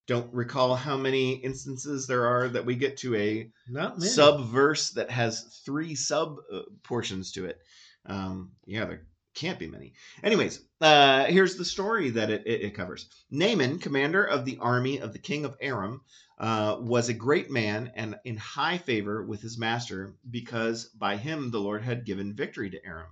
[0.08, 4.10] don't, recall how many instances there are that we get to a Not many.
[4.10, 7.60] sub verse that has three sub uh, portions to it.
[8.08, 9.02] Um, yeah, there
[9.36, 9.94] can't be many.
[10.24, 13.08] Anyways, uh, here's the story that it, it, it covers.
[13.30, 16.02] Naaman, commander of the army of the king of Aram,
[16.40, 21.52] uh, was a great man and in high favor with his master because by him
[21.52, 23.08] the Lord had given victory to Aram.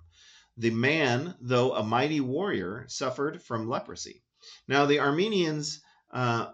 [0.57, 4.23] The man, though a mighty warrior, suffered from leprosy.
[4.67, 5.81] Now the Armenians.
[6.11, 6.51] Uh,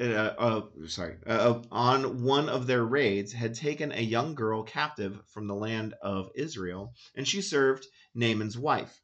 [0.00, 5.20] uh, uh, sorry, uh, on one of their raids, had taken a young girl captive
[5.26, 9.00] from the land of Israel, and she served Naaman's wife.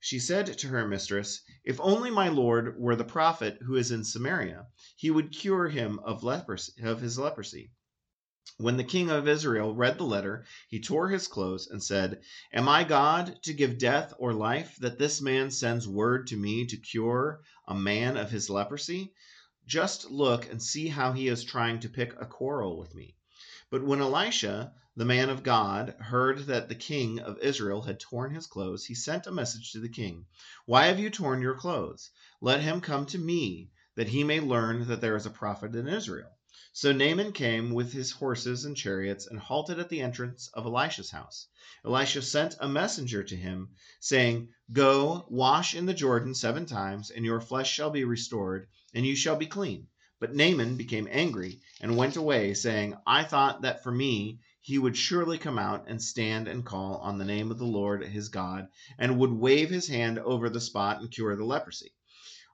[0.00, 4.04] She said to her mistress, If only my lord were the prophet who is in
[4.04, 7.72] Samaria, he would cure him of leprosy, of his leprosy.
[8.56, 12.66] When the king of Israel read the letter, he tore his clothes and said, Am
[12.66, 16.78] I God to give death or life that this man sends word to me to
[16.78, 19.12] cure a man of his leprosy?
[19.66, 23.16] Just look and see how he is trying to pick a quarrel with me.
[23.68, 28.34] But when Elisha, the man of God, heard that the king of Israel had torn
[28.34, 30.24] his clothes, he sent a message to the king
[30.64, 32.10] Why have you torn your clothes?
[32.40, 35.86] Let him come to me, that he may learn that there is a prophet in
[35.86, 36.37] Israel.
[36.80, 41.10] So Naaman came with his horses and chariots and halted at the entrance of Elisha's
[41.10, 41.48] house.
[41.84, 47.24] Elisha sent a messenger to him, saying, Go, wash in the Jordan seven times, and
[47.24, 49.88] your flesh shall be restored, and you shall be clean.
[50.20, 54.96] But Naaman became angry and went away, saying, I thought that for me he would
[54.96, 58.68] surely come out and stand and call on the name of the Lord his God,
[59.00, 61.90] and would wave his hand over the spot and cure the leprosy.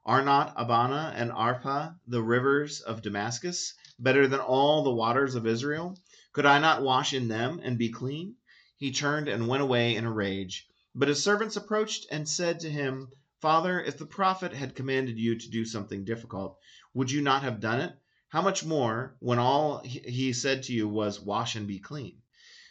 [0.07, 5.47] Are not Abana and Arpa, the rivers of Damascus, better than all the waters of
[5.47, 5.99] Israel?
[6.33, 8.37] Could I not wash in them and be clean?
[8.77, 10.67] He turned and went away in a rage.
[10.95, 13.09] But his servants approached and said to him,
[13.41, 16.59] Father, if the prophet had commanded you to do something difficult,
[16.93, 17.93] would you not have done it?
[18.29, 22.23] How much more when all he- said to you was, Wash and be clean?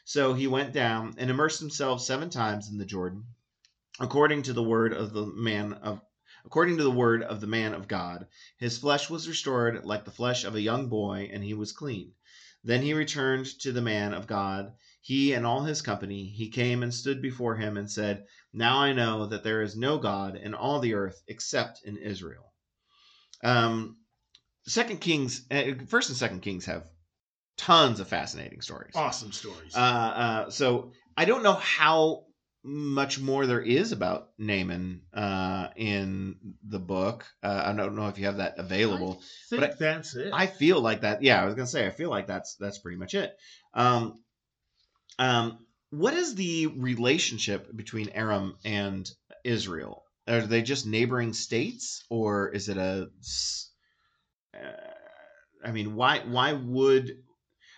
[0.04, 3.28] So he went down and immersed himself seven times in the Jordan,
[4.00, 6.02] according to the word of the man of
[6.46, 8.28] according to the word of the man of God.
[8.58, 12.14] His flesh was restored like the flesh of a young boy, and he was clean.
[12.64, 16.28] Then he returned to the man of God, he and all his company.
[16.28, 19.98] He came and stood before him and said, Now I know that there is no
[19.98, 22.54] God in all the earth except in Israel.
[23.44, 23.98] Um,
[24.66, 26.90] Second Kings, uh, First and Second Kings have
[27.58, 28.94] tons of fascinating stories.
[28.96, 29.76] Awesome stories.
[29.76, 32.26] Uh, uh, so I don't know how
[32.64, 37.26] much more there is about Naaman uh, in the book.
[37.44, 39.20] Uh, I don't know if you have that available.
[39.22, 40.30] I think But I- that's it.
[40.34, 41.22] I feel like that.
[41.22, 43.36] Yeah, I was gonna say I feel like that's that's pretty much it.
[43.74, 44.24] Um,
[45.20, 49.10] um, what is the relationship between Aram and
[49.44, 50.04] Israel?
[50.28, 53.10] Are they just neighboring states, or is it a?
[54.54, 54.68] Uh,
[55.66, 57.18] I mean, why why would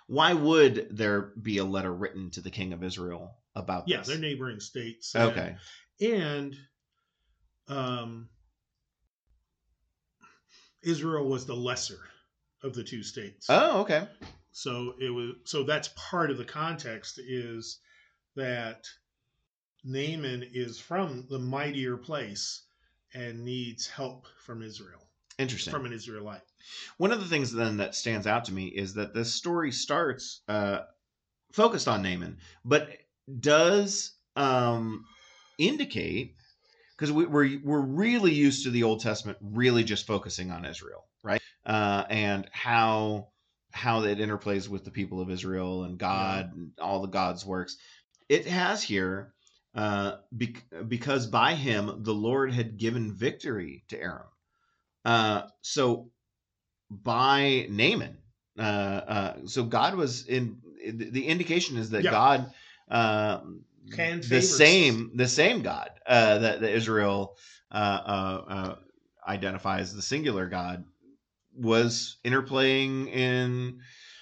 [0.07, 4.07] why would there be a letter written to the king of Israel about yeah, this?
[4.07, 5.15] they're neighboring states.
[5.15, 5.55] and- okay.
[6.01, 6.55] and
[7.67, 8.29] um,
[10.83, 11.99] Israel was the lesser
[12.63, 13.47] of the two states.
[13.49, 14.07] Oh, okay.
[14.51, 17.79] So it was so that's part of the context is
[18.35, 18.85] that
[19.83, 22.63] Naaman is from the mightier place
[23.13, 25.71] and needs help from Israel, Interesting.
[25.71, 26.41] from an Israelite.
[26.97, 30.41] One of the things then that stands out to me is that this story starts
[30.47, 30.79] uh,
[31.51, 32.89] focused on Naaman, but
[33.39, 35.05] does um,
[35.57, 36.35] indicate
[36.95, 41.05] because we, we're we're really used to the Old Testament really just focusing on Israel,
[41.23, 41.41] right?
[41.65, 43.29] Uh, and how
[43.71, 47.77] how it interplays with the people of Israel and God and all the God's works.
[48.29, 49.33] It has here
[49.75, 54.27] uh, bec- because by him the Lord had given victory to Aram.
[55.03, 56.09] Uh, so
[56.89, 58.17] by Naaman.
[58.57, 62.11] Uh, uh, so God was in the indication is that Yeah.
[62.11, 62.51] God,
[62.89, 67.37] um, the same the same God uh, that, that Israel
[67.71, 68.75] uh, uh, uh,
[69.27, 70.85] identifies the singular God
[71.53, 73.79] was interplaying in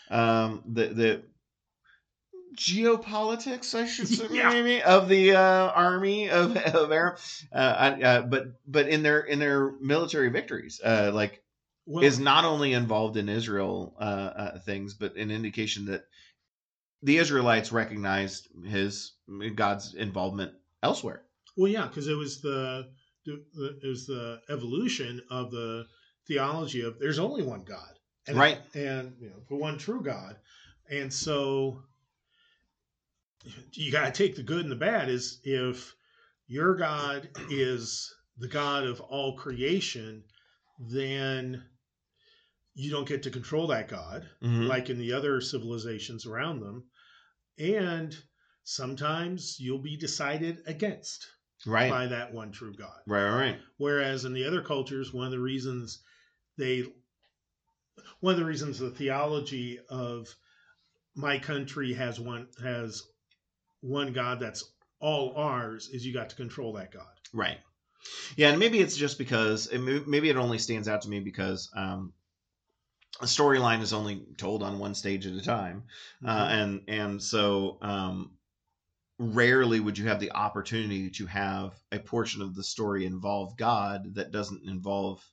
[0.10, 1.24] um, the the
[2.56, 4.50] geopolitics, I should say, Yeah.
[4.50, 9.72] maybe of the uh, army of of uh, uh, but but in their in their
[9.80, 11.44] military victories, uh, like
[11.86, 13.96] Well, is not only involved in Israel
[14.66, 16.06] things, but an indication that
[17.04, 19.14] the Israelites recognized his
[19.56, 21.24] God's involvement elsewhere.
[21.58, 22.90] Well, yeah, because it was the,
[23.26, 25.86] it was the evolution of the
[26.28, 28.60] theology of there's only one God, and, Right.
[28.74, 30.38] And you know, the one true God,
[30.90, 31.84] and so
[33.74, 35.10] you got to take the good and the bad.
[35.10, 35.94] Is if
[36.48, 40.24] your God is the God of all creation,
[40.80, 41.64] then
[42.74, 44.68] you don't get to control that God Mhm.
[44.68, 46.86] like in the other civilizations around them,
[47.58, 48.16] and
[48.64, 51.28] sometimes you'll be decided against
[51.66, 51.90] Right.
[51.90, 53.00] by that one true God.
[53.08, 53.24] Right.
[53.30, 53.40] Right.
[53.52, 53.60] Right.
[53.78, 56.04] Whereas in the other cultures, one of the reasons
[56.58, 56.84] they,
[58.20, 60.28] one of the reasons the theology of
[61.16, 63.04] my country has one has
[63.82, 64.64] one God that's
[65.00, 67.06] all ours is you got to control that God.
[67.34, 67.60] Right.
[68.36, 71.70] Yeah, and maybe it's just because may- maybe it only stands out to me because
[71.76, 72.14] um,
[73.24, 75.84] a storyline is only told on one stage at a time,
[76.26, 78.32] uh, and and so um,
[79.18, 84.16] rarely would you have the opportunity to have a portion of the story involve God
[84.16, 85.24] that doesn't involve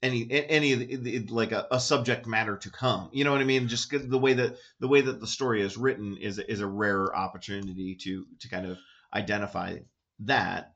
[0.00, 3.10] any any the, the- like a, a subject matter to come.
[3.12, 3.66] You know what I mean?
[3.66, 7.14] Just the way that the way that the story is written is is a rarer
[7.14, 8.78] opportunity to to kind of
[9.12, 9.78] identify
[10.20, 10.72] that.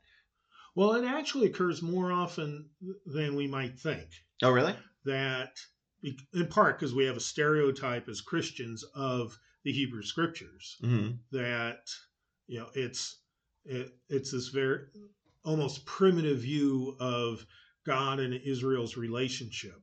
[0.74, 2.70] Well, it actually occurs more often
[3.06, 4.08] than we might think.
[4.42, 4.74] Oh, really?
[5.04, 5.58] that
[6.02, 11.90] in part because we have a stereotype as Christians of the Hebrew scriptures hmm that
[12.46, 13.18] you know it's
[13.64, 14.86] it, it's this very
[15.44, 17.44] almost primitive view of
[17.84, 19.80] God and Israel's relationship.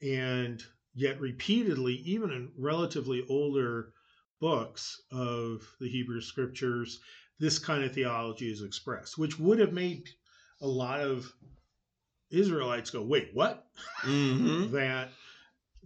[0.00, 0.62] And
[0.94, 3.92] yet repeatedly even in relatively older
[4.40, 7.00] books of the Hebrew scriptures
[7.40, 10.08] this kind of theology is expressed which would have made
[10.60, 11.32] a lot of
[12.30, 13.66] Israelites go wait what?
[13.76, 15.10] Hmm that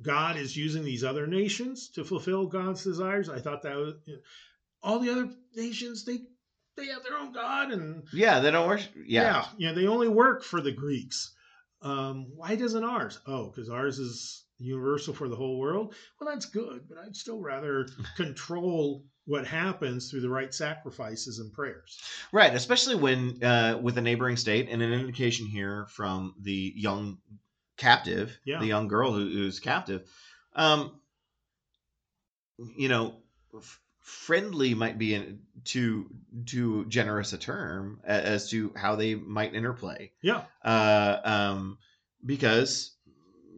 [0.03, 3.29] God is using these other nations to fulfill God's desires.
[3.29, 3.95] I thought that was
[4.83, 6.19] all the other nations they
[6.77, 8.93] they have their own God and Yeah, they don't worship.
[9.07, 9.45] Yeah.
[9.59, 11.35] yeah, they only work for the Greeks.
[11.83, 13.19] Um, why doesn't ours?
[13.27, 15.95] Oh, because ours is universal for the whole world.
[16.21, 21.53] Well, that's good, but I'd still rather control what happens through the right sacrifices and
[21.53, 22.01] prayers.
[22.33, 27.19] Right, especially when uh, with a neighboring state, and an indication here from the young
[27.83, 28.61] captive, Yeah.
[28.61, 30.09] the young girl who, who's captive.
[30.55, 31.01] Um,
[32.77, 33.17] you know,
[33.57, 36.07] f- friendly might be in, too
[36.47, 40.13] too generous a term a- as to how they might interplay.
[40.23, 40.43] Yeah.
[40.65, 41.79] Uh, um,
[42.25, 42.95] because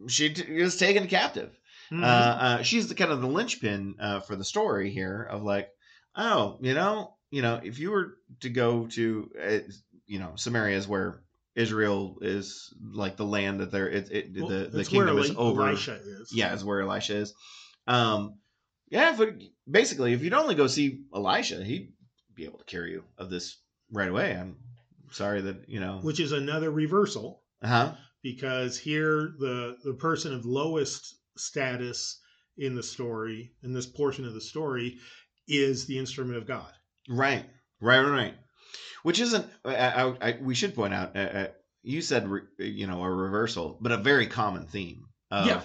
[0.07, 1.57] she t- was taken captive.
[1.91, 2.03] Mhm.
[2.03, 5.69] Uh, uh, she's the kind of the linchpin uh, for the story here of like,
[6.15, 9.59] oh, you know, you know, if you were to go to, uh,
[10.07, 11.21] you know, Samaria is where
[11.55, 15.67] Israel is like the land that they're it, it Well, the the kingdom is over.
[15.67, 16.31] Elisha is.
[16.31, 17.33] Yeah, is where Elisha is.
[17.87, 18.39] Um,
[18.89, 19.29] yeah, but
[19.69, 21.93] basically, if you'd only go see Elisha, he'd
[22.33, 23.57] be able to cure you of this
[23.91, 24.33] right away.
[24.33, 24.57] I'm
[25.11, 25.99] sorry that you know.
[26.01, 27.91] which is another reversal Uh huh.
[28.21, 32.19] because here the the person of lowest status
[32.57, 34.97] in the story in this portion of the story
[35.47, 36.71] is the instrument of God.
[37.07, 37.45] Right.
[37.79, 38.01] Right.
[38.01, 38.33] Right.
[39.05, 39.45] Which isn't.
[39.63, 41.15] I, I, I, we should point out.
[41.15, 41.47] Uh, uh,
[41.83, 45.05] you said re, you know a reversal, but a very common theme.
[45.29, 45.61] Of, Yeah.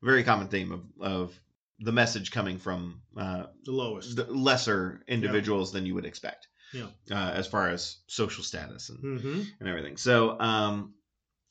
[0.00, 1.40] Very common theme of of
[1.80, 4.14] the message coming from uh, The lowest.
[4.14, 6.46] the lesser individuals than you would expect.
[6.72, 6.86] Yeah.
[7.10, 9.96] Uh, as far as social status and, hmm and everything.
[9.96, 10.94] So um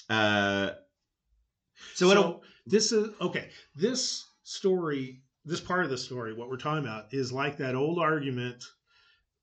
[0.10, 0.70] uh
[1.94, 3.50] so, So, this is okay.
[3.76, 8.00] This story, this part of the story, what we're talking about, is like that old
[8.00, 8.64] argument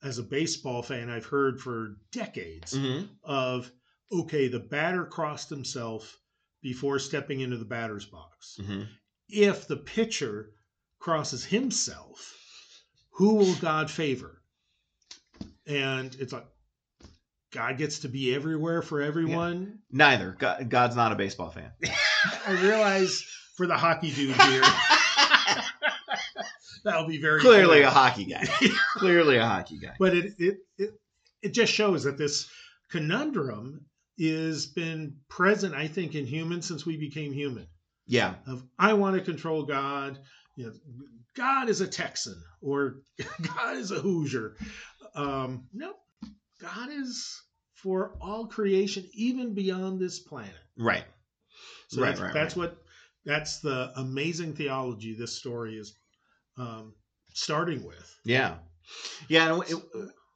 [0.03, 3.09] as a baseball fan I've heard for decades Mhm.
[3.23, 3.71] of
[4.13, 6.19] okay, the batter crossed himself
[6.63, 8.57] before stepping into the batter's box.
[8.61, 8.89] Mhm.
[9.29, 10.51] If the pitcher
[10.99, 12.37] crosses himself,
[13.13, 14.43] who will God favor?
[15.67, 16.47] And it's like
[17.53, 19.79] God gets to be everywhere for everyone.
[19.91, 20.33] neither.
[20.39, 21.71] God, God's not a baseball fan.
[22.47, 23.23] I realize
[23.57, 24.63] for the hockey dude here,
[26.85, 27.87] that'll be very Clearly clear.
[27.87, 28.45] a hockey guy.
[28.97, 29.95] Clearly a hockey guy.
[29.99, 30.91] but it, it it
[31.43, 32.49] it just shows that this
[32.91, 33.87] conundrum
[34.19, 37.67] is been present, I think, in humans since we became human.
[38.07, 38.35] Yeah.
[38.47, 40.19] Of I want to control God,
[40.57, 40.73] you know,
[41.37, 42.97] God is a Texan or
[43.57, 44.57] God is a Hoosier.
[45.15, 45.95] Um, no,
[46.61, 47.43] God is
[47.75, 50.53] for all creation, even beyond this planet.
[50.77, 51.05] Right.
[51.89, 52.77] So Right, that's, right, that's what
[53.25, 55.95] that's the amazing theology this story is
[56.57, 56.95] um,
[57.35, 58.17] starting with.
[58.25, 58.57] Yeah.
[59.29, 59.61] Yeah.
[59.67, 59.77] It,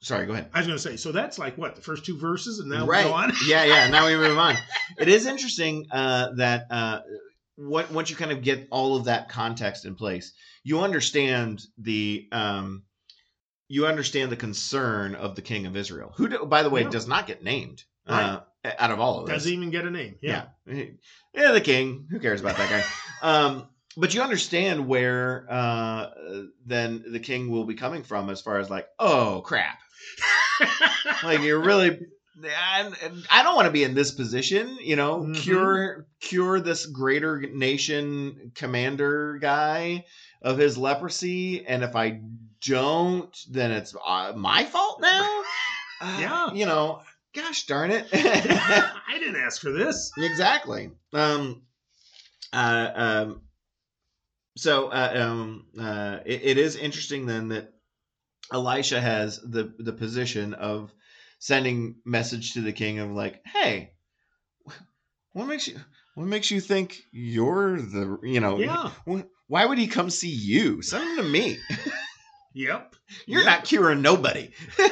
[0.01, 0.49] sorry, go ahead.
[0.53, 2.85] I was going to say, so that's like what the first two verses, and now
[2.85, 3.05] right.
[3.05, 3.33] we go on.
[3.47, 3.89] yeah, yeah.
[3.89, 4.55] Now we move on.
[4.97, 6.99] It is interesting uh, that uh,
[7.55, 10.31] what, once you kind of get all of that context in place,
[10.63, 12.83] you understand the um,
[13.67, 16.89] you understand the concern of the king of Israel, who, do- by the way, Yeah.
[16.91, 19.37] does not get named uh, out of all of this.
[19.37, 20.15] Doesn't even get a name.
[20.21, 20.45] Yeah.
[20.67, 20.83] Yeah.
[21.33, 22.07] yeah, the king.
[22.11, 22.83] Who cares about that guy?
[23.27, 26.09] um, but you understand where uh,
[26.65, 29.79] then the king will be coming from, as far as like, oh crap,
[31.23, 31.99] like you're really
[32.43, 32.91] I,
[33.31, 35.41] I don't want to be in this position you know Mhm.
[35.41, 40.03] cure cure this greater nation commander guy
[40.41, 42.19] of his leprosy and if i
[42.65, 45.43] don't then it's uh, my fault now
[46.01, 46.53] Uh, Yeah.
[46.53, 47.01] you know
[47.33, 50.11] gosh darn it I didn't ask for this.
[50.17, 51.61] exactly um
[52.51, 53.41] uh um
[54.57, 57.73] so uh, um uh it, it is interesting then that
[58.53, 60.93] elisha has the the position of
[61.39, 63.91] sending message to the king of like hey
[65.33, 65.75] what makes you
[66.15, 68.91] what makes you think you're the you know Yeah.
[69.09, 71.57] wh- why would he come see you send him to me
[72.53, 72.95] Yep.
[73.27, 73.45] you're Yep.
[73.45, 74.51] not curing nobody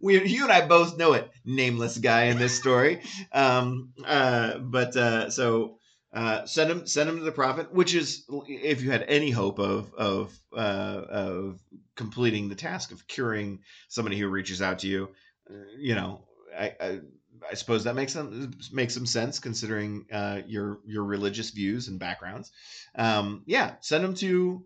[0.00, 3.02] we, you and I both know it, nameless guy in this story.
[3.32, 5.78] Um, uh, but uh, so
[6.12, 9.58] uh, send him, send him to the prophet, which is if you had any hope
[9.58, 11.60] of of uh, of
[11.94, 15.08] completing the task of curing somebody who reaches out to you,
[15.48, 16.24] uh, you know,
[16.56, 17.00] I, I
[17.48, 21.98] I suppose that makes some makes some sense considering uh, your your religious views and
[21.98, 22.50] backgrounds.
[22.96, 24.64] Um, yeah, send him to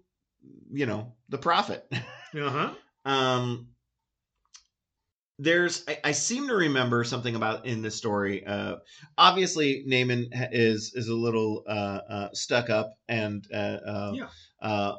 [0.73, 1.91] you know the prophet.
[2.37, 2.75] Uh huh.
[3.05, 3.69] um
[5.39, 8.77] there's I, I seem to remember something about in this story uh
[9.19, 14.29] obviously naaman is is a little uh, uh stuck up and uh uh, Yeah.
[14.63, 14.97] uh,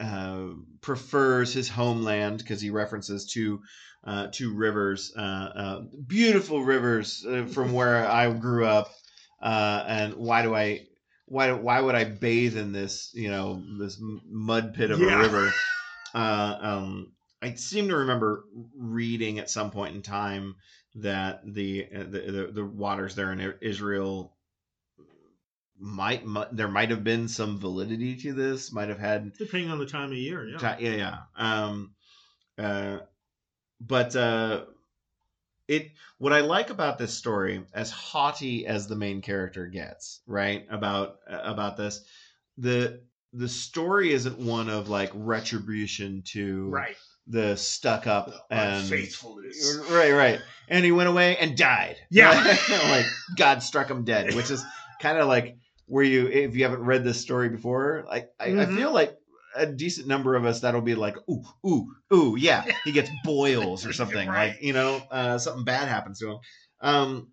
[0.00, 0.46] uh
[0.80, 3.60] prefers his homeland because he references two
[4.04, 8.88] uh two rivers uh, uh beautiful rivers uh, from where i grew up
[9.42, 10.86] uh and why do i
[11.26, 15.14] why why would i bathe in this you know this mud pit of Yeah.
[15.14, 15.52] a river
[16.14, 18.44] uh, um, I seem to remember
[18.76, 20.56] reading at some point in time
[20.96, 24.34] that the uh, the, the, the waters there in Israel
[25.78, 28.72] might, might there might have been some validity to this.
[28.72, 30.46] Might have had Depending on the time of year.
[30.46, 30.76] Yeah.
[30.78, 31.18] Yeah, yeah.
[31.36, 31.94] Um,
[32.58, 32.98] uh,
[33.80, 34.64] but uh,
[35.68, 40.66] it what I like about this story, as haughty as the main character gets, right
[40.70, 42.02] about about this,
[42.56, 43.00] the
[43.32, 46.96] the story isn't one of like retribution to Right.
[47.28, 49.78] The stuck up and Unfaithfulness.
[49.90, 51.96] right, right, and he went away and died.
[52.10, 52.56] Yeah.
[52.70, 53.06] like
[53.36, 54.64] God struck him dead, which is
[55.00, 55.56] kind of like
[55.86, 58.74] where you if you haven't read this story before, like I, I Mhm.
[58.76, 59.16] feel like
[59.56, 63.86] a decent number of us that'll be like, ooh, ooh, ooh, yeah, he gets boils
[63.86, 64.50] or something, Right.
[64.52, 66.38] like you know, uh, something bad happens to him.
[66.80, 67.28] Um,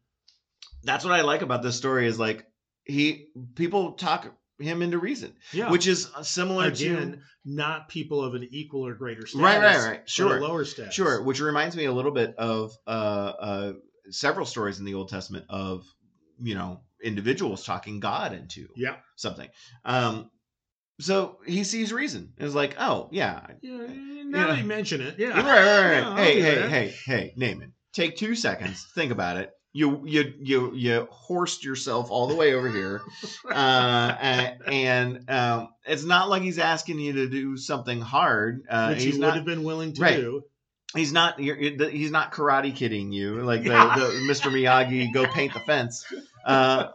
[0.83, 2.45] that's what I like about this story is like
[2.83, 5.69] he people talk him into reason, Yeah.
[5.71, 9.41] which is similar again, to not people of an equal or greater status.
[9.43, 10.09] Right, right, right.
[10.09, 10.39] Sure.
[10.39, 10.93] lower status.
[10.93, 13.73] Sure, which reminds me a little bit of uh, uh,
[14.09, 15.83] several stories in the Old Testament of
[16.39, 18.95] you know individuals talking God into Yeah.
[19.15, 19.49] something.
[19.83, 20.29] Um,
[20.99, 22.33] so he sees reason.
[22.37, 23.77] It's like, oh yeah, Yeah.
[23.77, 24.47] Now Yeah.
[24.47, 25.29] that you mention it, yeah.
[25.29, 26.03] right, right, right.
[26.03, 29.51] Yeah, hey, hey, hey, hey, Naaman, take two seconds, think about it.
[29.77, 33.01] You you you you horsed yourself all the way over here,
[33.51, 38.61] uh, and, and um, it's not like he's asking you to do something hard.
[38.69, 40.15] Uh, Which he's he not would have been willing to Right.
[40.15, 40.43] do.
[40.95, 43.95] he's not he's not karate kidding you like the, Yeah.
[43.97, 44.49] the Mr.
[44.49, 46.05] Miyagi go paint the fence.
[46.45, 46.87] Uh,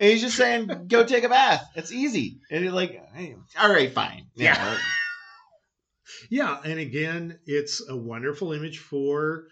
[0.00, 1.62] and he's just saying go take a bath.
[1.76, 2.38] It's easy.
[2.50, 4.28] And you're like, hey, all right, fine.
[4.34, 4.78] Yeah.
[6.30, 9.44] Yeah, and again, it's a wonderful image for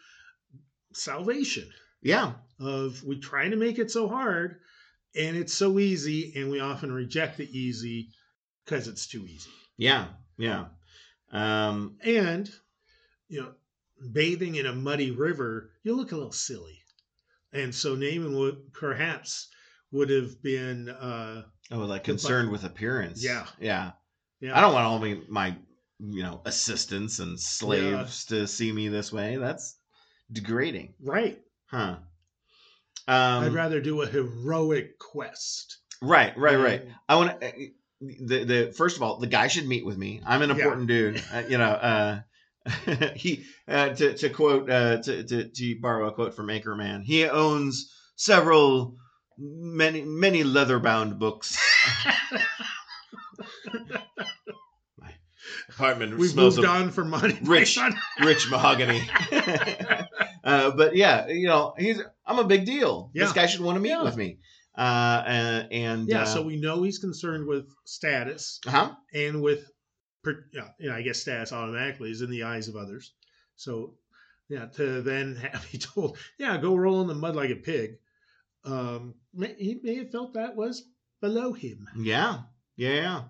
[0.95, 1.69] salvation.
[2.03, 2.33] Yeah.
[2.63, 4.61] Of we try to make it so hard,
[5.17, 8.09] and it's so easy, and we often reject the easy
[8.65, 9.51] because it's too easy.
[9.77, 10.09] Yeah.
[10.39, 10.67] Yeah.
[11.33, 12.51] Um, And
[13.29, 13.53] you know,
[14.13, 16.79] bathing in a muddy river, you look a little silly,
[17.53, 19.49] and so Naaman would perhaps
[19.91, 23.23] would have been uh, oh, like concerned with appearance.
[23.23, 23.47] Yeah.
[23.61, 23.93] Yeah.
[24.41, 25.57] yeah, I don't want all my, my
[26.01, 29.37] you know assistants and slaves to see me this way.
[29.37, 29.79] That's
[30.31, 30.95] degrading.
[31.01, 31.41] right.
[31.67, 31.99] Huh.
[33.09, 35.79] Um, I'd rather do a heroic quest.
[36.01, 36.37] right.
[36.37, 36.59] Right.
[36.59, 36.83] Right.
[37.09, 37.53] I want to.
[38.01, 40.21] The, the first of all, the guy should meet with me.
[40.27, 40.57] I'm an Yeah.
[40.57, 41.23] important dude.
[41.33, 42.21] Uh, you know, uh,
[43.17, 47.03] he uh, to to quote uh, to, to to borrow a quote from Anchorman.
[47.05, 48.97] He owns several
[49.39, 51.57] many many leather bound books.
[54.99, 55.13] My
[55.75, 57.77] apartment We've smells moved of on from Monty Rich.
[57.77, 57.99] Python.
[58.21, 59.03] rich mahogany.
[60.45, 63.11] uh, but yeah, you know, he's I'm a big deal.
[63.15, 64.03] This guy should want to meet Yeah.
[64.03, 64.39] with me.
[64.77, 68.93] Uh, and, and Yeah, uh, so we know he's concerned with status huh?
[69.13, 69.71] and with,
[70.23, 73.13] per- yeah, you know, I guess status automatically is in the eyes of others.
[73.57, 73.95] So,
[74.49, 77.99] yeah, to then have be told, yeah, go roll in the mud like a pig.
[78.65, 80.85] Um, may, he may have felt that was
[81.21, 81.87] below him.
[81.99, 82.39] Yeah,
[82.77, 83.25] yeah.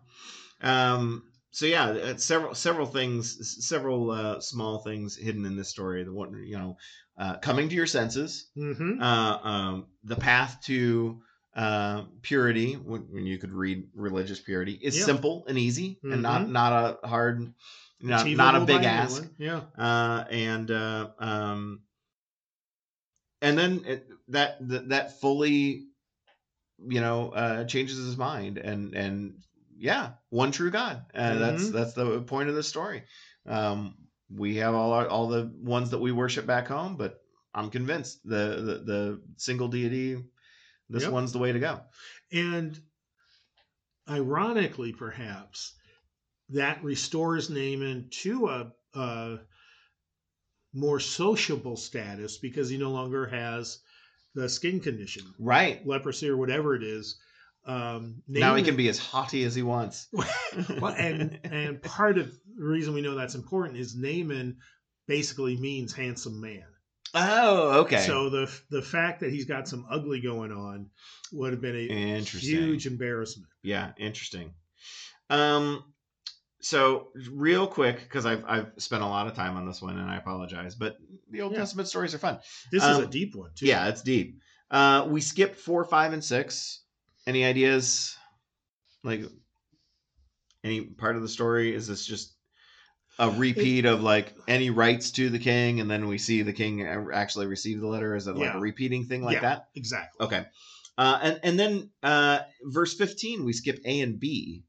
[0.63, 0.93] yeah.
[0.95, 6.03] Um, so yeah, uh, several several things, several uh, small things hidden in this story.
[6.05, 6.77] The one, you know,
[7.19, 9.01] uh, coming to your senses, Mm-hmm.
[9.03, 11.23] uh, um, the path to
[11.55, 15.05] uh, purity, when, when you could read religious purity, is Yeah.
[15.05, 16.53] simple and easy, and not Mhm.
[16.53, 16.73] not
[17.05, 17.53] a hard,
[18.01, 19.31] not, not a big ask.
[19.39, 19.63] Yeah.
[19.77, 21.83] uh, and uh, um,
[23.41, 25.89] and then it, that that that fully,
[26.79, 29.35] you know, uh, changes his mind, and and
[29.83, 31.05] yeah, one true God.
[31.13, 31.73] Uh, That's Mhm.
[31.73, 33.03] that's the point of the story.
[33.47, 33.97] Um,
[34.31, 37.21] we have all our, all the ones that we worship back home, but
[37.53, 40.23] I'm convinced the the, the single deity,
[40.89, 41.13] this Yep.
[41.13, 41.81] one's the way to go.
[42.33, 42.81] And
[44.09, 45.75] ironically, perhaps,
[46.51, 49.41] that restores Naaman to a, a
[50.73, 53.81] more sociable status because he no longer has
[54.35, 57.21] the skin condition, Right leprosy or whatever it is.
[57.65, 60.09] Um, now, he can be as haughty as he wants.
[60.13, 64.57] well, and and part of the reason we know that's important is Naaman
[65.07, 66.65] basically means handsome man.
[67.15, 67.99] oh, okay.
[68.01, 70.91] So the the fact that he's got some ugly going on
[71.33, 73.49] would have been a huge embarrassment.
[73.63, 74.55] Yeah, interesting.
[75.31, 75.85] Um,
[76.61, 80.11] so real quick, because I've I've spent a lot of time on this one, and
[80.11, 80.97] I apologize, but
[81.31, 81.59] the Old Yeah.
[81.59, 82.39] Testament stories are fun.
[82.71, 83.67] This is a Um, deep one too.
[83.67, 84.39] Yeah, it's deep.
[84.71, 86.82] Uh, we skipped four, five, and six.
[87.27, 88.17] Any ideas?
[89.05, 89.23] Like
[90.65, 91.75] any part of the story?
[91.75, 92.37] Is this just
[93.19, 96.83] a repeat of like any rights to the king, and then we see the king
[96.83, 98.15] actually receive the letter?
[98.17, 98.57] Is it like Yeah.
[98.57, 99.43] a repeating thing like Yeah.
[99.43, 99.67] that?
[99.75, 100.27] exactly.
[100.27, 100.47] Okay.
[100.99, 104.65] Uh, and and then uh, verse fifteen, we skip A and B,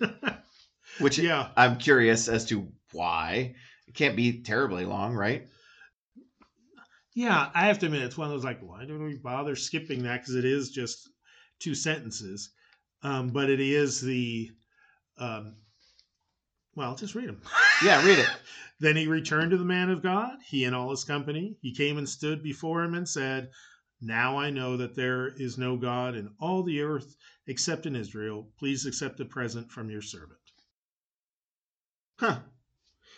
[0.98, 3.54] which yeah, I'm curious as to why.
[3.86, 5.48] It can't be terribly long, right?
[7.14, 7.50] yeah.
[7.54, 10.20] I have to admit, it's one of those like, why do we bother skipping that?
[10.20, 11.10] Because it is just
[11.58, 12.50] two sentences,
[13.02, 14.50] um, but it is the,
[15.18, 15.56] um,
[16.74, 17.42] well, just read them.
[17.84, 18.28] Yeah, read it.
[18.80, 21.56] Then he returned to the man of God, he and all his company.
[21.60, 23.50] He came and stood before him and said,
[24.00, 27.14] Now I know that there is no God in all the earth
[27.46, 28.48] except in Israel.
[28.58, 30.40] Please accept a present from your servant.
[32.18, 32.40] Huh.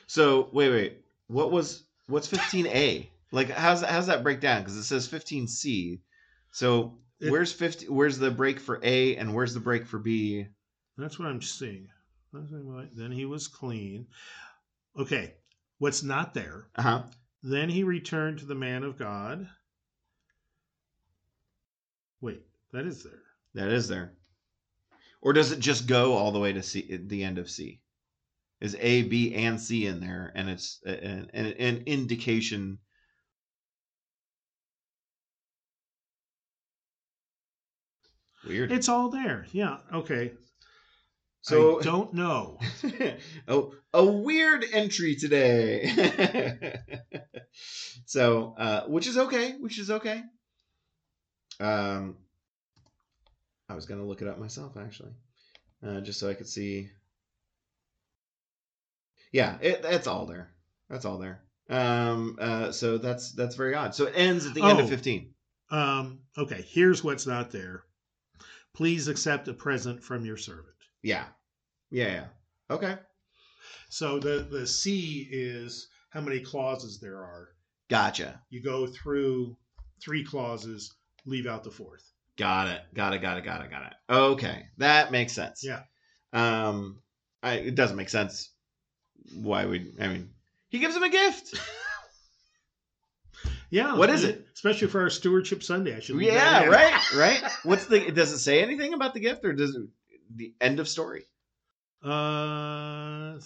[0.06, 1.04] So wait, wait.
[1.28, 3.08] What was what's 15A?
[3.32, 4.62] Like how's that, how's that break down?
[4.62, 6.00] Because it says 15C.
[6.52, 7.88] So where's 50?
[7.88, 10.46] Where's the break for A and where's the break for B?
[10.96, 11.88] That's what I'm seeing.
[12.94, 14.06] Then he was clean.
[14.98, 15.34] Okay,
[15.78, 16.68] what's not there?
[16.76, 17.02] Uh huh.
[17.42, 19.48] Then he returned to the man of God.
[22.20, 22.42] Wait,
[22.72, 23.22] that is there.
[23.54, 24.12] That is there.
[25.22, 27.80] or does it just go all the way to C, the end of C?
[28.60, 32.78] Is A, B, and C in there, and it's an, an, an indication.
[38.46, 38.72] Weird.
[38.72, 39.46] It's all there.
[39.52, 39.78] Yeah.
[39.92, 40.32] Okay.
[41.42, 42.58] So I don't know.
[43.48, 46.78] oh, a weird entry today.
[48.04, 50.22] so, uh, which is okay, which is okay.
[51.58, 52.16] Um,
[53.68, 55.12] I was gonna look it up myself actually,
[55.86, 56.90] uh, just so I could see.
[59.32, 60.50] Yeah, it, it's all there.
[60.90, 61.40] That's all there.
[61.70, 63.94] Um, uh, so that's that's very odd.
[63.94, 64.88] So it ends at the end of Oh.
[64.88, 65.34] fifteen.
[65.70, 66.64] Um, okay.
[66.68, 67.84] Here's what's not there.
[68.74, 70.66] Please accept a present from your servant.
[71.02, 71.24] Yeah,
[71.90, 72.24] yeah, yeah.
[72.70, 72.96] Okay,
[73.88, 77.48] So the the C is how many clauses there are.
[77.88, 78.40] gotcha.
[78.50, 79.56] You go through
[80.02, 80.94] three clauses,
[81.26, 82.04] leave out the fourth.
[82.38, 82.80] Got it.
[82.94, 83.20] Got it.
[83.20, 83.44] Got it.
[83.44, 83.70] Got it.
[83.70, 83.92] Got it.
[84.08, 85.62] Okay, that makes sense.
[85.64, 85.82] Yeah.
[86.32, 87.00] Um,
[87.42, 88.50] I, it doesn't make sense.
[89.34, 90.30] Why would I mean?
[90.68, 91.60] He gives him a gift.
[93.70, 93.96] Yeah.
[93.96, 94.46] What is it?
[94.52, 95.96] Especially for our stewardship Sunday.
[95.96, 96.20] I should.
[96.20, 96.64] yeah.
[96.64, 97.14] Right.
[97.14, 97.40] Right.
[97.62, 98.10] What's the?
[98.10, 99.82] Does it say anything about the gift, or does it
[100.34, 101.22] the end of story?
[102.02, 103.34] Uh,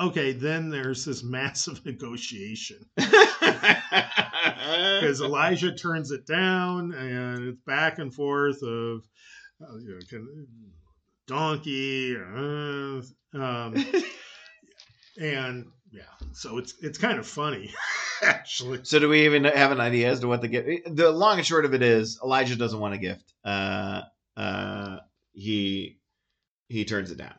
[0.00, 3.20] okay, then there's this massive negotiation because
[5.20, 9.06] Elijah turns it down, and it's back and forth of
[9.62, 10.46] uh, you know, can,
[11.26, 13.00] donkey, uh,
[13.40, 13.74] um,
[15.20, 15.66] and
[15.96, 17.72] yeah, so it's it's kind of funny
[18.22, 18.80] actually.
[18.82, 20.94] so do we even have an idea as to what the gift?
[20.94, 23.32] The long and short of it is Elijah doesn't want a gift.
[23.44, 24.02] Uh,
[24.36, 24.98] uh,
[25.32, 25.98] he
[26.68, 27.34] he turns it down.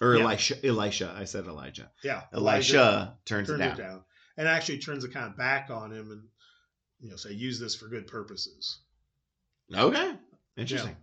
[0.00, 0.24] Or Yeah.
[0.24, 1.14] Elisha, Elisha.
[1.16, 1.90] I said Elijah.
[2.04, 3.72] Yeah, Elisha turns, turns it down.
[3.72, 4.04] it down,
[4.36, 6.22] and actually turns it kind of back on him, and
[7.00, 8.80] you know, say use this for good purposes.
[9.74, 10.14] Okay,
[10.56, 10.96] interesting.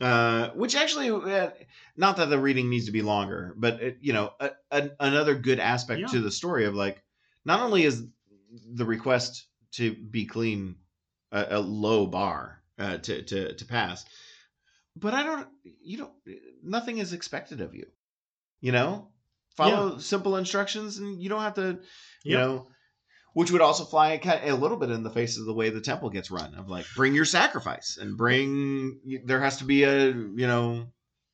[0.00, 1.50] Uh, which actually, uh,
[1.96, 5.34] not that the reading needs to be longer, but it, you know, a, a, another
[5.34, 6.08] good aspect Yeah.
[6.08, 7.02] to the story of like,
[7.44, 8.06] not only is
[8.74, 10.76] the request to be clean
[11.32, 14.04] a, a low bar uh, to to to pass,
[14.96, 16.12] but I don't, you don't,
[16.62, 17.86] nothing is expected of you.
[18.60, 19.12] You know,
[19.56, 21.80] follow simple instructions, and you don't have to,
[22.26, 22.40] you Yep.
[22.40, 22.68] know.
[23.36, 26.08] Which would also fly a little bit in the face of the way the temple
[26.08, 30.46] gets run of like bring your sacrifice and bring there has to be a you
[30.46, 30.86] know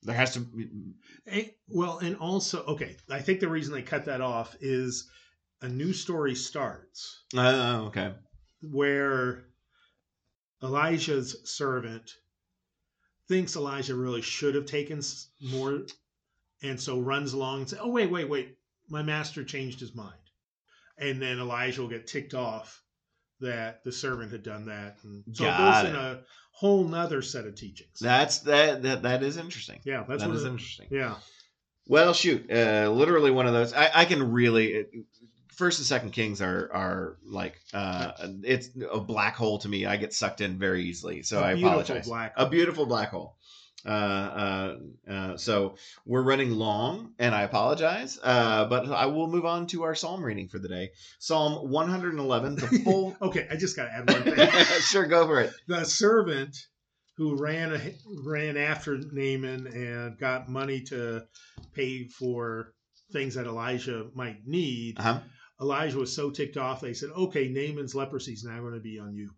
[0.03, 0.69] there has to be,
[1.69, 5.09] well, and also, okay, I think the reason they cut that off is
[5.61, 7.23] a new story starts.
[7.37, 8.15] Oh okay.
[8.63, 9.45] Where
[10.61, 12.11] Elijah's servant
[13.29, 15.03] thinks Elijah really should have taken
[15.41, 15.87] more,
[16.65, 18.57] and so runs along and says, "Oh wait, wait, wait,
[18.89, 20.22] my master changed his mind,"
[20.99, 22.83] and then Elijah will get ticked off
[23.41, 25.95] that the servant had done that, and so Got it goes it.
[25.95, 26.21] in a
[26.53, 27.99] whole nother set of teachings.
[28.01, 29.81] that's that that, that is interesting.
[29.85, 30.87] Yeah, that's that what is it- interesting.
[30.91, 31.15] Yeah,
[31.89, 34.87] well shoot uh literally one of those i, I can really
[35.49, 38.13] first and second kings are are like uh
[38.45, 39.85] it's a black hole to me.
[39.87, 42.09] I get sucked in very easily so A i apologize.
[42.37, 43.37] a beautiful black hole
[43.85, 44.77] uh, uh,
[45.11, 45.75] uh, so
[46.07, 50.25] we're running long, and I apologize, uh, but I will move on to our psalm
[50.25, 50.91] reading for the day.
[51.19, 53.17] Psalm 111, the full.
[53.21, 54.49] okay, I just got to add one thing.
[54.81, 55.53] sure, go for it.
[55.67, 56.57] the servant
[57.17, 57.79] who ran
[58.25, 61.25] ran after Naaman and got money to
[61.75, 62.73] pay for
[63.13, 64.99] things that Elijah might need.
[64.99, 65.21] Uh-huh.
[65.61, 68.99] Elijah was so ticked off, they said, "Okay, Naaman's leprosy is now going to be
[68.99, 69.31] on you."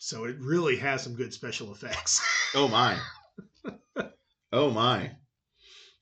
[0.00, 2.20] So it really has some good special effects.
[2.54, 2.98] Oh my.
[4.52, 5.12] oh my.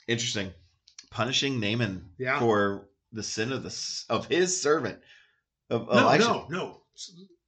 [0.09, 0.53] Interesting.
[1.11, 2.39] Punishing Naaman Yeah.
[2.39, 5.01] for the sin of the of his servant
[5.69, 6.25] of no, Elisha.
[6.29, 6.83] no, no.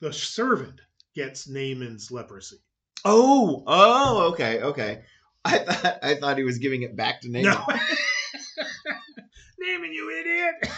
[0.01, 0.81] The servant
[1.15, 2.57] gets Naaman's leprosy.
[3.05, 5.03] Oh, oh, okay, okay.
[5.45, 7.53] I thought I thought he was giving it back to Naaman.
[7.53, 7.67] No.
[9.59, 10.73] Naaman, you idiot!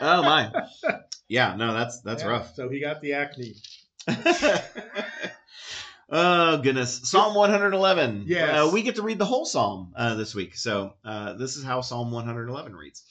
[0.00, 0.50] Oh my.
[1.28, 2.54] Yeah, no, that's that's Yeah, rough.
[2.54, 3.54] So he got the acne.
[6.12, 7.00] Oh goodness.
[7.04, 8.56] Psalm 111 Yes.
[8.56, 10.56] uh, we get to read the whole psalm uh, this week.
[10.56, 13.02] So uh, this is how psalm 111 reads.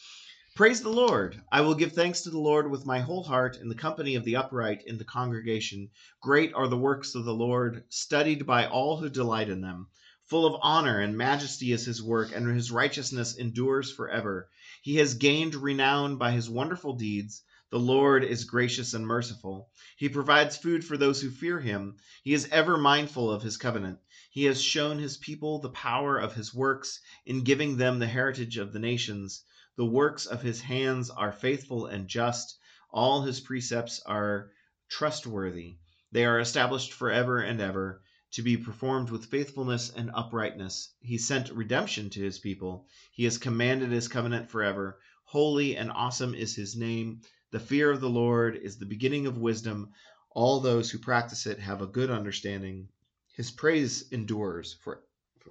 [0.55, 1.41] Praise the lord.
[1.51, 4.23] I will give thanks to the lord with my whole heart in the company of
[4.25, 5.89] the upright in the congregation.
[6.21, 9.87] Great are the works of the lord studied by all who delight in them.
[10.25, 14.49] Full of honor and majesty is his work and his righteousness endures forever.
[14.81, 19.69] He has gained renown by his wonderful deeds the Lord is gracious and merciful.
[19.95, 21.95] He provides food for those who fear him.
[22.21, 23.99] He is ever mindful of his covenant.
[24.29, 28.57] He has shown his people the power of his works in giving them the heritage
[28.57, 29.45] of the nations.
[29.77, 32.57] The works of his hands are faithful and just.
[32.89, 34.51] All his precepts are
[34.89, 35.77] trustworthy.
[36.11, 38.01] They are established forever and ever,
[38.33, 40.93] to be performed with faithfulness and uprightness.
[40.99, 42.85] He sent redemption to his people.
[43.13, 44.99] He has commanded his covenant forever.
[45.23, 47.21] Holy and awesome is his name.
[47.51, 49.89] The fear of the Lord is the beginning of wisdom.
[50.31, 52.87] All those who practice it have a good understanding.
[53.33, 55.01] His praise endures for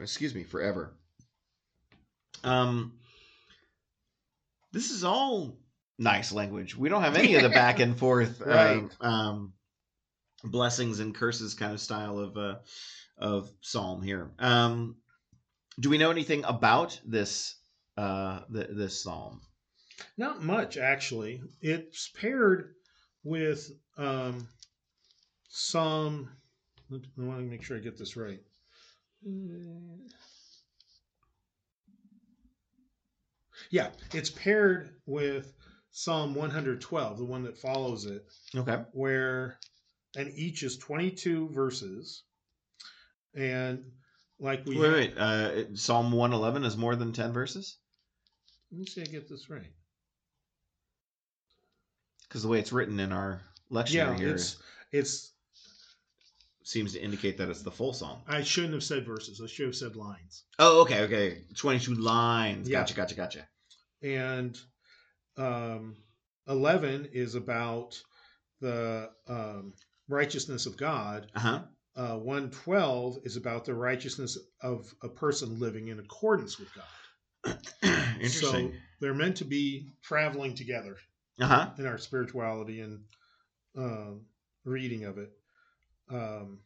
[0.01, 0.95] excuse me forever.
[2.45, 2.95] Um
[4.73, 5.59] this is all
[5.99, 6.77] nice language.
[6.77, 8.83] We don't have any of the back and forth Right.
[9.01, 9.53] uh, um
[10.45, 12.57] blessings and curses kind of style of uh
[13.19, 14.31] of psalm here.
[14.39, 14.97] Um
[15.79, 17.57] do we know anything about this
[17.99, 19.43] uh th- this psalm?
[20.17, 21.41] Not much, actually.
[21.61, 22.75] It's paired
[23.25, 24.49] with um,
[25.49, 26.29] some.
[26.93, 28.41] I want to make sure I get this right.
[33.71, 35.53] Yeah, it's paired with
[35.93, 38.25] Psalm 112, the one that follows it,
[38.57, 38.83] Okay.
[38.93, 39.59] where,
[40.17, 42.25] and each is 22 verses.
[43.35, 43.85] And
[44.41, 44.79] like we.
[44.79, 45.19] Wait, wait.
[45.19, 47.77] Uh, Psalm 111 is more than 10 verses?
[48.73, 49.71] Let me see if I get this right.
[52.31, 54.57] Because the way it's written in our lecture Yeah, here it's
[54.93, 55.33] it's.
[56.63, 58.23] seems to indicate that it's the full song.
[58.29, 59.41] I shouldn't have said verses.
[59.43, 60.45] I should have said lines.
[60.61, 61.39] Oh, okay, okay.
[61.57, 62.69] 22 lines.
[62.69, 62.79] Yeah.
[62.79, 63.49] Gotcha, gotcha, gotcha.
[64.03, 64.57] and
[65.37, 65.97] um,
[66.47, 68.01] 11 is about
[68.61, 69.75] the um,
[70.09, 71.33] righteousness of God.
[71.35, 71.61] Uh huh.
[71.97, 77.59] Uh, 112 is about the righteousness of a person living in accordance with God.
[78.15, 78.71] Interesting.
[78.71, 80.97] So they're meant to be traveling together
[81.41, 81.71] uh huh.
[81.79, 83.01] in our spirituality and
[83.77, 84.23] um,
[84.65, 85.31] reading of it.
[86.11, 86.61] Um,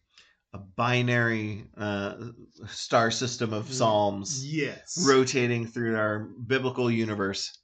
[0.54, 2.14] A binary uh,
[2.68, 5.04] star system of psalms yes.
[5.06, 7.58] rotating through our biblical universe.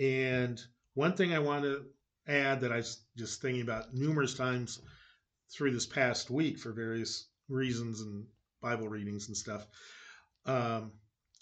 [0.00, 0.60] And
[0.94, 1.84] one thing I want to
[2.28, 4.80] add that I was just thinking about numerous times
[5.52, 8.24] through this past week for various reasons and
[8.62, 9.66] Bible readings and stuff.
[10.46, 10.92] Um,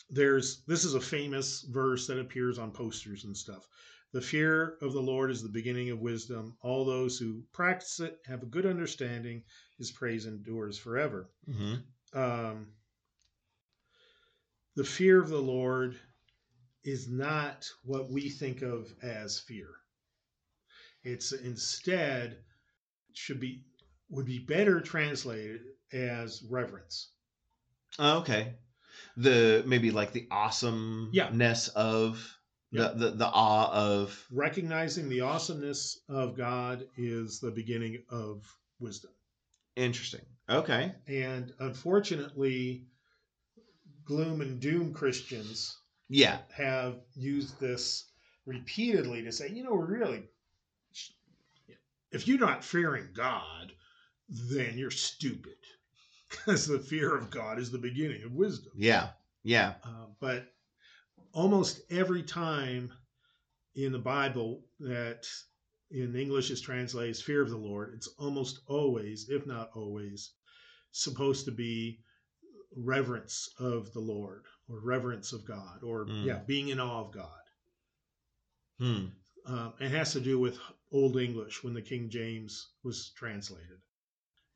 [0.09, 3.67] there's this is a famous verse that appears on posters and stuff.
[4.13, 6.57] The fear of the Lord is the beginning of wisdom.
[6.63, 9.43] All those who practice it have a good understanding.
[9.77, 11.31] His praise endures forever.
[11.49, 12.19] Mm-hmm.
[12.19, 12.69] Um,
[14.77, 15.99] the fear of the Lord
[16.85, 19.69] is not what we think of as fear.
[21.05, 22.39] It's instead
[23.13, 23.65] should be
[24.09, 25.61] would be better translated
[25.93, 27.11] as reverence.
[27.99, 28.55] Oh, okay.
[29.17, 32.38] The maybe like the awesomeness of
[32.71, 32.89] Yeah.
[32.89, 38.45] the, the the awe of Recognizing the awesomeness of God is the beginning of
[38.79, 39.11] wisdom.
[39.77, 40.25] interesting.
[40.51, 40.93] Okay.
[41.07, 42.87] And unfortunately,
[44.05, 45.77] gloom and doom Christians
[46.09, 46.39] Yeah.
[46.55, 48.11] have used this
[48.47, 50.25] repeatedly to say, you know, really,
[52.11, 53.73] if you're not fearing God,
[54.29, 55.55] then you're stupid.
[56.31, 58.73] Because the fear of God is the beginning of wisdom.
[58.77, 59.09] Yeah.
[59.45, 59.75] Yeah.
[59.83, 60.53] Uh, but
[61.33, 62.93] almost every time
[63.75, 65.27] in the Bible that
[65.91, 70.33] in English is translated as fear of the Lord, it's almost always, if not always,
[70.91, 72.01] supposed to be
[72.77, 76.25] reverence of the Lord or reverence of God or, Mm.
[76.25, 77.43] yeah, being in awe of God.
[78.79, 79.07] Hmm.
[79.47, 80.59] Um, it has to do with
[80.93, 83.81] Old English when the King James was translated.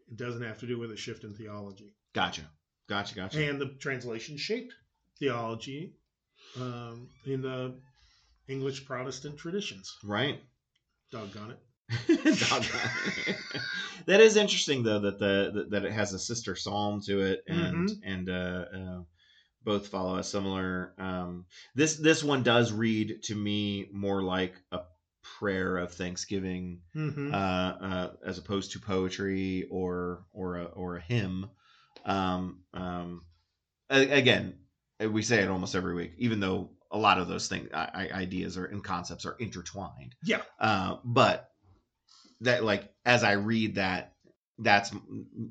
[0.08, 1.94] It doesn't have to do with a shift in theology.
[2.12, 2.42] Gotcha.
[2.88, 3.14] Gotcha.
[3.14, 3.48] Gotcha.
[3.48, 4.74] And the translation shaped
[5.18, 5.96] theology
[6.60, 7.74] um, in the
[8.48, 9.96] English Protestant traditions.
[10.04, 10.40] right.
[11.10, 11.58] Doggone it.
[12.48, 13.36] Doggone.
[14.06, 17.88] that is interesting though that the that- it has a sister psalm to it and
[17.88, 18.00] Mhm.
[18.04, 19.02] and uh, uh,
[19.62, 20.94] both follow a similar.
[20.98, 24.80] Um, this this one does read to me more like a
[25.38, 31.00] prayer of thanksgiving hmm uh, uh, as opposed to poetry or or a, or a
[31.02, 31.48] hymn.
[32.04, 33.22] Um, um,
[33.90, 34.54] again,
[35.06, 38.58] we say it almost every week, even though a lot of those things, I, ideas
[38.58, 40.14] or and concepts are intertwined.
[40.24, 40.42] Yeah.
[40.60, 41.50] Uh, but
[42.42, 44.14] that, like, as I read that,
[44.58, 44.92] that's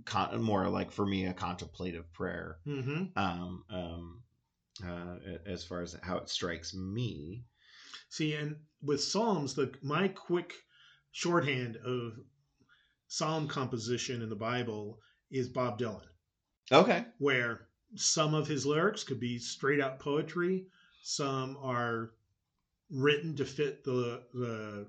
[0.06, 2.58] con- more like for me a contemplative prayer.
[2.66, 4.24] hmm Um, um,
[4.86, 7.43] uh, as far as how it strikes me.
[8.10, 10.54] See, and with Psalms, the my quick
[11.12, 12.14] shorthand of
[13.08, 14.99] psalm composition in the Bible
[15.30, 16.06] is Bob Dylan.
[16.72, 17.04] Okay.
[17.18, 20.66] where some of his lyrics could be straight out poetry,
[21.04, 22.12] some are
[22.89, 24.88] written to fit the the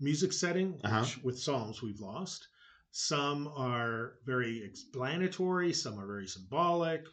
[0.00, 1.06] music setting, which Uh-huh.
[1.22, 2.48] with psalms we've lost.
[2.90, 7.06] Some are very explanatory, some are very symbolic,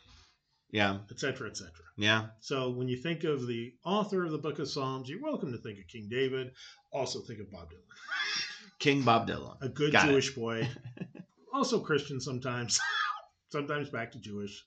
[0.71, 0.99] Yeah.
[1.11, 1.71] etc., etc.
[1.97, 2.29] Yeah.
[2.41, 5.57] So when you think of the author of the book of Psalms, you're welcome to
[5.57, 6.53] think of King David.
[6.91, 8.79] Also think of Bob Dylan.
[8.79, 9.57] King Bob Dylan.
[9.61, 10.11] a good Got it.
[10.11, 10.67] Jewish boy,
[11.53, 12.79] also Christian sometimes,
[13.51, 14.65] sometimes back to Jewish.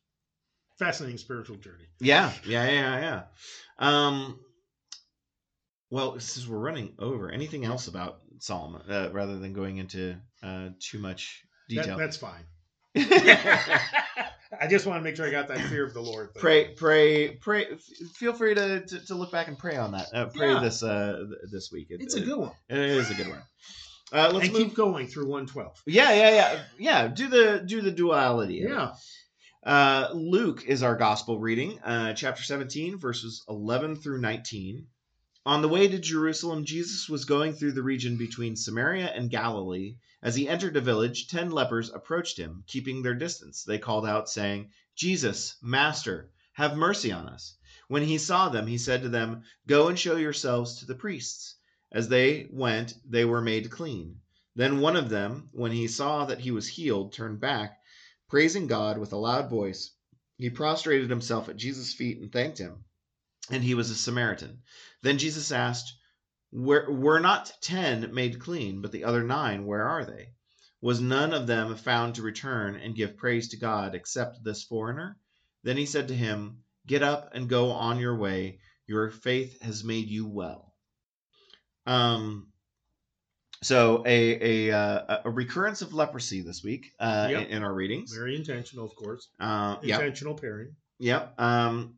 [0.83, 1.85] Fascinating spiritual journey.
[2.01, 3.23] Yeah, yeah, yeah, yeah.
[3.79, 4.39] Um,
[5.91, 10.71] well, since we're running over, anything else about Solomon uh, rather than going into uh,
[10.81, 11.99] too much That- detail?
[11.99, 12.45] that's fine.
[14.61, 16.35] I just want to make sure I got that fear of the Lord.
[16.35, 16.41] Thing.
[16.41, 17.67] pray, pray, pray.
[18.17, 20.07] Feel free to, to, to look back and pray on that.
[20.13, 20.61] Uh, pray Yeah.
[20.61, 21.87] this uh, th- this week.
[21.91, 22.53] It- It's a good one.
[22.69, 23.43] It is a good one.
[24.13, 24.63] Uh, let's and move.
[24.69, 25.83] keep going through 112.
[25.87, 27.09] Yeah, yeah, yeah, yeah.
[27.09, 28.61] Do the do the duality.
[28.61, 28.69] it.
[28.69, 28.93] Yeah.
[29.65, 34.89] Uh, Luke is our gospel reading, uh, chapter 17, verses 11 through 19.
[35.47, 39.99] On the way to Jerusalem, Jesus was going through the region between Samaria and Galilee.
[40.21, 43.63] As he entered a village, ten lepers approached him, keeping their distance.
[43.63, 47.57] They called out, saying, Jesus, Master, have mercy on us.
[47.87, 51.55] When he saw them, he said to them, Go and show yourselves to the priests.
[51.93, 54.17] As they went, they were made clean.
[54.57, 57.79] Then one of them, when he saw that he was healed, turned back
[58.33, 59.91] praising God with a loud voice.
[60.39, 62.83] He prostrated himself at Jesus' feet and thanked him.
[63.51, 64.63] And he was a Samaritan.
[65.03, 65.93] Then Jesus asked,
[66.51, 70.31] Were, were not ten made clean, but the other nine, where are they?
[70.81, 75.19] Was none of them found to return and give praise to God except this foreigner?
[75.63, 78.61] Then he said to him, Get up and go on your way.
[78.87, 80.75] Your faith has made you well.
[81.85, 82.51] Um,
[83.63, 87.43] so a a uh, a recurrence of leprosy this week uh, Yep.
[87.49, 88.15] in, in our readings.
[88.15, 89.29] Very intentional, of course.
[89.41, 90.77] Uh, yep, Intentional pairing.
[90.99, 91.35] yep.
[91.41, 91.95] Um,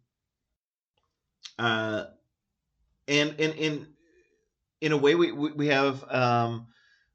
[1.58, 2.04] uh,
[3.08, 3.86] and in in
[4.80, 6.66] in a way, we we, we have um,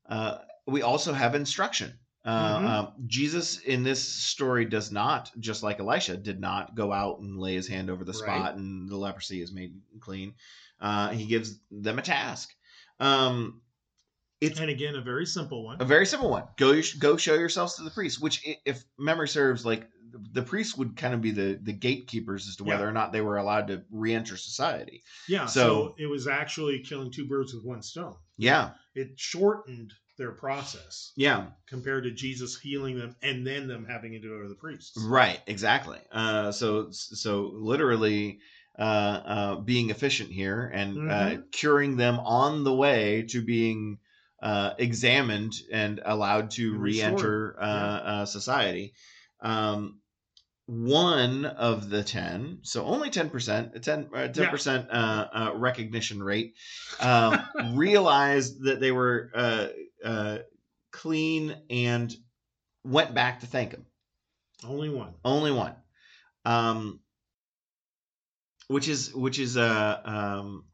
[0.08, 1.93] uh, we also have instruction.
[2.26, 2.66] Uh, Mhm.
[2.68, 7.39] um, Jesus in this story does not, just like Elisha, did not go out and
[7.39, 8.39] lay his hand over the Right.
[8.41, 10.36] spot and the leprosy is made clean.
[10.82, 12.54] Uh, he gives them a task.
[13.00, 13.62] Um,
[14.42, 15.78] it's And again, a very simple one.
[15.82, 16.44] a very simple one.
[16.58, 18.22] Go go show yourselves to the priest.
[18.22, 19.88] Which, if memory serves, like
[20.32, 22.90] the priests would kind of be the the gatekeepers as to whether Yeah.
[22.90, 25.04] or not they were allowed to re-enter society.
[25.28, 25.46] Yeah.
[25.46, 28.16] So- So, it was actually killing two birds with one stone.
[28.38, 34.12] Yeah, It shortened their process yeah, compared to Jesus healing them and then them having
[34.14, 34.98] to go to the priests.
[34.98, 36.00] right, exactly.
[36.12, 38.40] Uh, so so literally.
[38.78, 41.52] Uh, uh, being efficient here and uh, Mhm.
[41.52, 44.00] curing them on the way to being
[44.42, 48.12] uh, examined and allowed to re-enter uh, Yeah.
[48.22, 48.94] uh, society.
[49.42, 50.00] Um,
[50.68, 56.54] one of the 10 so only 10% a 10 uh, 10% uh, uh, recognition rate
[57.00, 57.40] um,
[57.74, 59.68] realized that they were uh,
[60.06, 60.38] uh,
[60.92, 62.14] clean and
[62.84, 63.88] went back to thank him
[64.64, 65.16] Only one.
[65.26, 65.74] only one
[66.46, 67.00] um,
[68.68, 70.66] which is which is uh, um,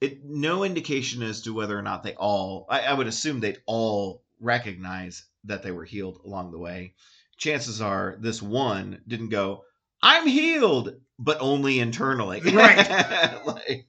[0.00, 3.62] it no indication as to whether or not they all I, I would assume they'd
[3.66, 6.94] all recognize that they were healed along the way
[7.36, 9.64] chances are this one didn't go
[10.02, 12.88] i'm healed but only internally Right.
[13.46, 13.86] like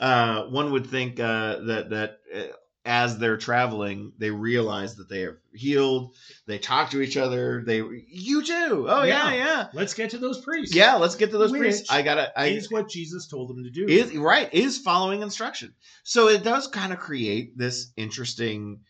[0.00, 2.52] uh, one would think uh, that that uh,
[2.84, 6.14] as they're traveling they realize that they are healed
[6.46, 7.76] they talk to each other they
[8.08, 9.34] you too oh yeah Yeah.
[9.34, 10.74] yeah Let's get to those priests.
[10.74, 13.70] yeah let's get to those priests i gotta i is what Jesus told them to
[13.70, 13.86] do.
[13.86, 18.80] is right is following instruction so it does kind of create this interesting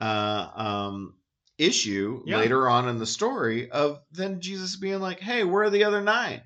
[0.00, 1.14] uh um
[1.58, 2.38] issue Yeah.
[2.38, 6.00] later on in the story of then jesus being like hey where are the other
[6.00, 6.40] nine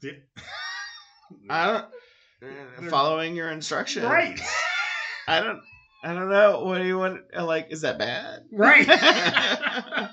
[0.00, 0.22] The-
[1.50, 4.40] i don't following your instruction right.
[5.28, 5.60] i don't
[6.02, 8.86] i don't know what do you want like is that bad Right.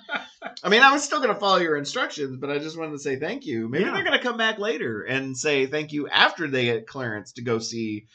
[0.64, 3.00] I mean, I was still going to follow your instructions, but I just wanted to
[3.00, 3.70] say thank you.
[3.70, 3.94] Maybe Yeah.
[3.94, 7.42] they're going to come back later and say thank you after they get clearance to
[7.42, 8.08] go see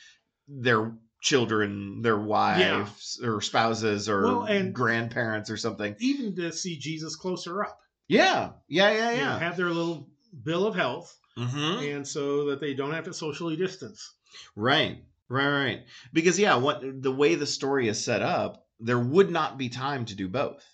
[0.47, 5.97] their children, their wives or spouses or Well, and- grandparents or something.
[6.01, 7.79] Even to see Jesus closer up.
[8.09, 9.39] Yeah, yeah, yeah, You know, yeah.
[9.39, 10.09] have their little
[10.43, 14.13] bill of health, hmm and so that they don't have to socially distance.
[14.55, 14.99] Right,
[15.29, 15.85] right, right.
[16.13, 20.05] Because yeah, what the way the story is set up, there would not be time
[20.07, 20.65] to do both,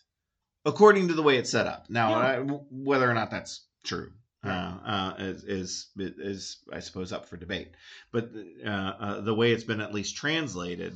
[0.65, 1.87] according to the way it's set up.
[1.89, 2.17] Now, Yeah.
[2.17, 2.39] I,
[2.71, 4.11] whether or not that's true
[4.45, 7.73] uh, uh, is, is is I suppose up for debate.
[8.13, 8.31] But
[8.65, 10.95] uh, uh, the way it's been at least translated,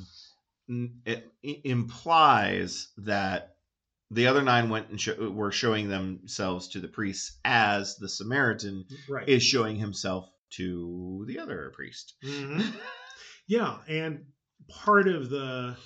[0.69, 1.31] n- it,
[1.65, 3.57] implies that
[4.11, 8.85] the other nine went and sho- were showing themselves to the priests as the Samaritan
[9.09, 9.29] Right.
[9.29, 12.15] is showing himself to the other priest.
[12.25, 12.65] Mhm.
[13.47, 14.25] Yeah, and
[14.69, 15.77] part of the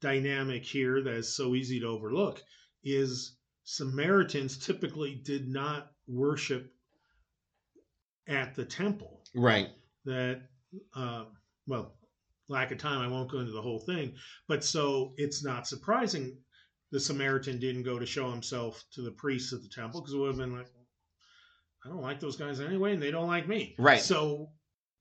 [0.00, 2.42] dynamic here that's so easy to overlook
[2.84, 6.72] is Samaritans typically did not worship
[8.26, 9.22] at the temple.
[9.34, 9.68] Right.
[10.04, 10.42] That,
[10.94, 11.24] uh,
[11.66, 11.94] well,
[12.48, 14.14] lack of time, I won't go into the whole thing.
[14.46, 16.38] But so it's not surprising
[16.90, 20.18] the Samaritan didn't go to show himself to the priests at the temple because it
[20.18, 20.68] would have been like,
[21.84, 23.74] I don't like those guys anyway, and they don't like me.
[23.78, 24.00] Right.
[24.00, 24.50] So,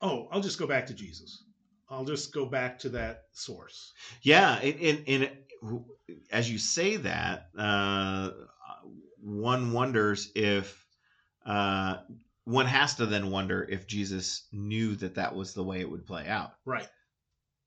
[0.02, 1.43] oh, I'll just go back to Jesus.
[1.89, 3.93] I'll just go back to that source.
[4.21, 5.83] Yeah, and, and, and
[6.31, 8.31] as you say that, uh,
[9.21, 10.85] one wonders if
[11.45, 11.97] uh,
[12.43, 16.05] one has to then wonder if Jesus knew that that was the way it would
[16.05, 16.51] play out.
[16.65, 16.88] Right.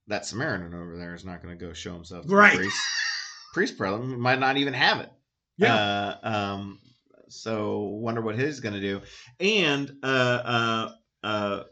[0.07, 2.53] That Samaritan over there is not going to go show himself to Right.
[2.53, 2.77] the priest.
[3.55, 5.11] priest probably might not even have it.
[5.57, 5.75] Yeah.
[5.75, 6.81] Uh, um,
[7.29, 9.03] so wonder what he's going to do,
[9.39, 10.93] and uh, uh,
[11.23, 11.63] uh,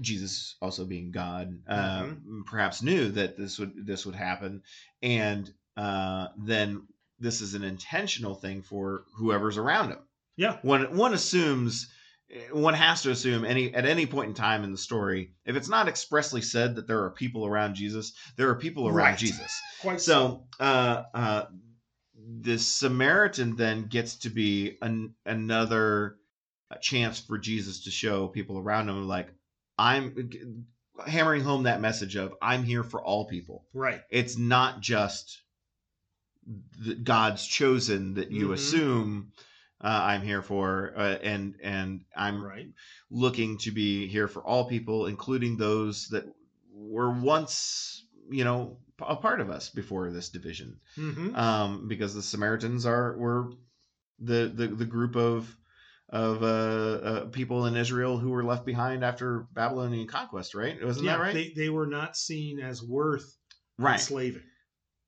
[0.00, 2.44] Jesus also being God, uh, Mhm.
[2.46, 4.62] perhaps knew that this would this would happen,
[5.02, 6.86] and uh, then
[7.18, 9.98] this is an intentional thing for whoever's around him.
[10.36, 10.58] yeah.
[10.62, 11.88] One one assumes
[12.52, 15.68] one has to assume any at any point in time in the story, if it's
[15.68, 19.18] not expressly said that there are people around Jesus, there are people around Right.
[19.18, 19.52] Jesus.
[19.80, 21.46] Quite So uh, uh,
[22.40, 26.16] the Samaritan then gets to be an, another
[26.80, 29.28] chance for Jesus to show people around him, like
[29.80, 30.66] I'm
[31.06, 33.64] hammering home that message of I'm here for all people.
[33.72, 34.02] Right.
[34.10, 35.42] It's not just
[36.78, 38.54] the God's chosen that you Mhm.
[38.54, 39.32] assume
[39.82, 42.68] uh, I'm here for, uh, and and I'm Right.
[43.10, 46.26] looking to be here for all people, including those that
[46.70, 50.80] were once, you know, a part of us before this division.
[50.96, 53.52] hmm Um, because the Samaritans are were
[54.18, 55.56] the the, the group of
[56.10, 60.82] of uh, uh, people in Israel who were left behind after Babylonian conquest, right?
[60.84, 61.34] Wasn't yeah, that right?
[61.34, 63.36] They, they were not seen as worth
[63.78, 63.94] right.
[63.94, 64.42] enslaving.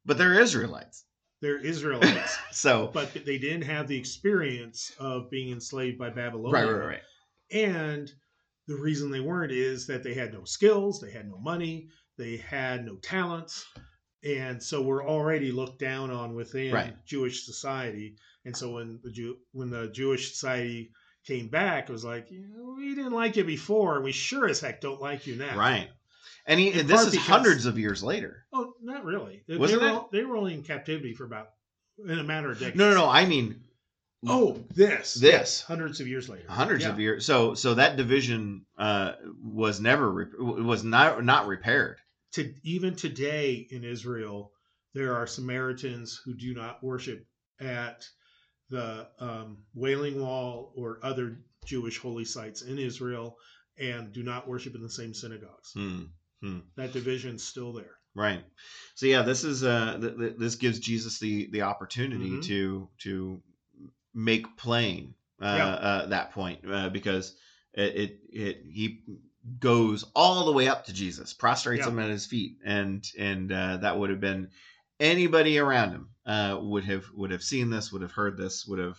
[0.04, 1.04] But they're Israelites,
[1.40, 6.52] They're Israelites, so but they didn't have the experience of being enslaved by Babylon.
[6.52, 7.02] right, right, right.
[7.52, 8.10] And
[8.68, 12.36] the reason they weren't is that they had no skills, they had no money, they
[12.36, 13.66] had no talents,
[14.24, 16.94] and so we're already looked down on within Right.
[17.06, 18.16] Jewish society.
[18.44, 20.90] And so when the Jew when the Jewish society
[21.26, 24.48] came back, it was like "You know, we didn't like you before, and we sure
[24.48, 25.56] as heck don't like you now.
[25.56, 25.88] Right.
[26.46, 28.44] And he, In this is because- hundreds of years later.
[28.52, 29.44] Oh, not really.
[29.46, 31.50] They, Wasn't they, were, they were only in captivity for about
[32.04, 32.76] in a matter of decades.
[32.76, 33.08] No, no, no.
[33.08, 33.62] I mean,
[34.24, 35.22] Oh, this, This.
[35.32, 36.44] yes, hundreds of years later.
[36.48, 36.90] hundreds Yeah.
[36.90, 37.26] of years.
[37.26, 39.12] So, so that division uh,
[39.42, 41.98] was never re- was not not repaired.
[42.32, 44.52] To even today in Israel,
[44.94, 47.26] there are Samaritans who do not worship
[47.60, 48.04] at
[48.70, 53.36] the um, Wailing Wall or other Jewish holy sites in Israel
[53.78, 55.72] and do not worship in the same synagogues.
[55.74, 56.58] Hmm.
[56.76, 57.96] That division's still there.
[58.14, 58.44] Right.
[58.94, 62.44] So yeah, this is uh th- th- this gives Jesus the the opportunity Mhm.
[62.44, 63.42] to to
[64.12, 65.68] make plain uh, Yeah.
[65.68, 67.34] uh that point uh, because
[67.72, 69.04] it, it it he
[69.58, 71.88] goes all the way up to Jesus, prostrates Yeah.
[71.88, 74.50] him at his feet, and and uh, that would have been
[75.00, 78.78] anybody around him uh, would have would have seen this, would have heard this, would
[78.78, 78.98] have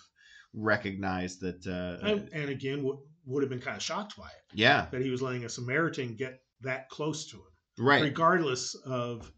[0.53, 1.65] recognized that.
[1.65, 5.01] Uh, And, and again, w- would have been kind of shocked by it yeah, that
[5.01, 7.43] he was letting a Samaritan get that close to him,
[7.85, 8.01] right.
[8.03, 9.31] regardless of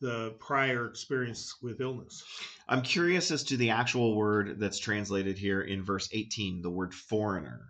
[0.00, 2.22] the prior experience with illness.
[2.68, 6.92] I'm curious as to the actual word that's translated here in verse 18, the word
[6.94, 7.60] foreigner.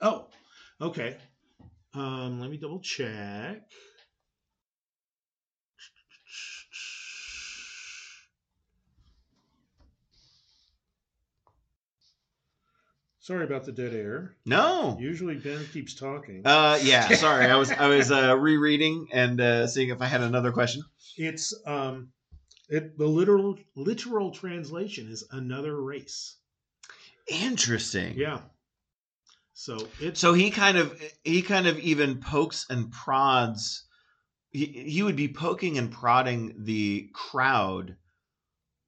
[0.00, 0.28] Oh,
[0.80, 1.16] okay.
[1.98, 3.62] Um, let me double check.
[13.18, 14.36] Sorry about the dead air.
[14.46, 14.96] No.
[15.00, 16.42] Usually Ben keeps talking.
[16.46, 17.08] Uh, yeah.
[17.08, 20.82] Sorry, I was I was uh, rereading and uh, seeing if I had another question.
[21.16, 22.10] it's um,
[22.68, 26.36] it the literal literal translation is another race.
[27.26, 28.14] Interesting.
[28.16, 28.40] Yeah.
[29.60, 33.84] So it's So he kind of he kind of even pokes and prods.
[34.50, 37.96] He he would be poking and prodding the crowd,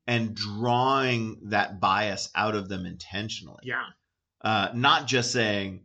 [0.07, 3.65] and drawing that bias out of them intentionally.
[3.65, 3.87] yeah
[4.43, 5.83] uh, not just saying,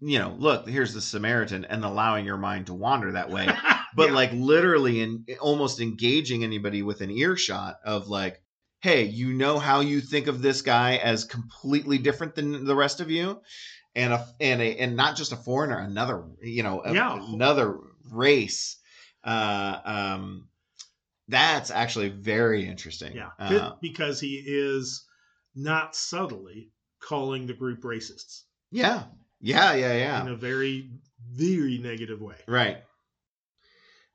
[0.00, 3.48] you know, look, here's the Samaritan, and allowing your mind to wander that way,
[3.96, 4.14] but Yeah.
[4.14, 8.42] like literally and almost engaging anybody with an earshot of like,
[8.82, 13.00] hey, you know how you think of this guy as completely different than the rest
[13.00, 13.40] of you,
[13.94, 17.18] and a and a and not just a foreigner, another you know, a- Yeah.
[17.34, 17.78] another
[18.10, 18.76] race.
[19.24, 20.48] Uh, um,
[21.28, 23.14] that's actually very interesting.
[23.14, 25.04] yeah Uh, because he is
[25.54, 26.70] not subtly
[27.00, 28.42] calling the group racists.
[28.70, 29.04] yeah,
[29.40, 30.22] yeah, yeah, yeah.
[30.22, 30.90] in a very
[31.32, 32.36] very negative way.
[32.48, 32.78] Right.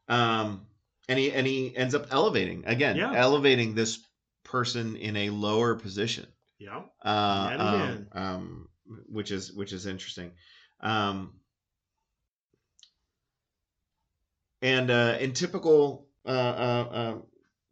[0.07, 0.67] Um,
[1.07, 3.13] and he and he ends up elevating again, Yeah.
[3.15, 3.99] elevating this
[4.43, 6.28] person in a lower position.
[6.59, 6.84] Yeah.
[7.03, 8.69] Uh, um, um,
[9.07, 10.31] which is which is interesting.
[10.81, 11.33] Um,
[14.61, 17.15] and uh, in typical uh, uh, uh,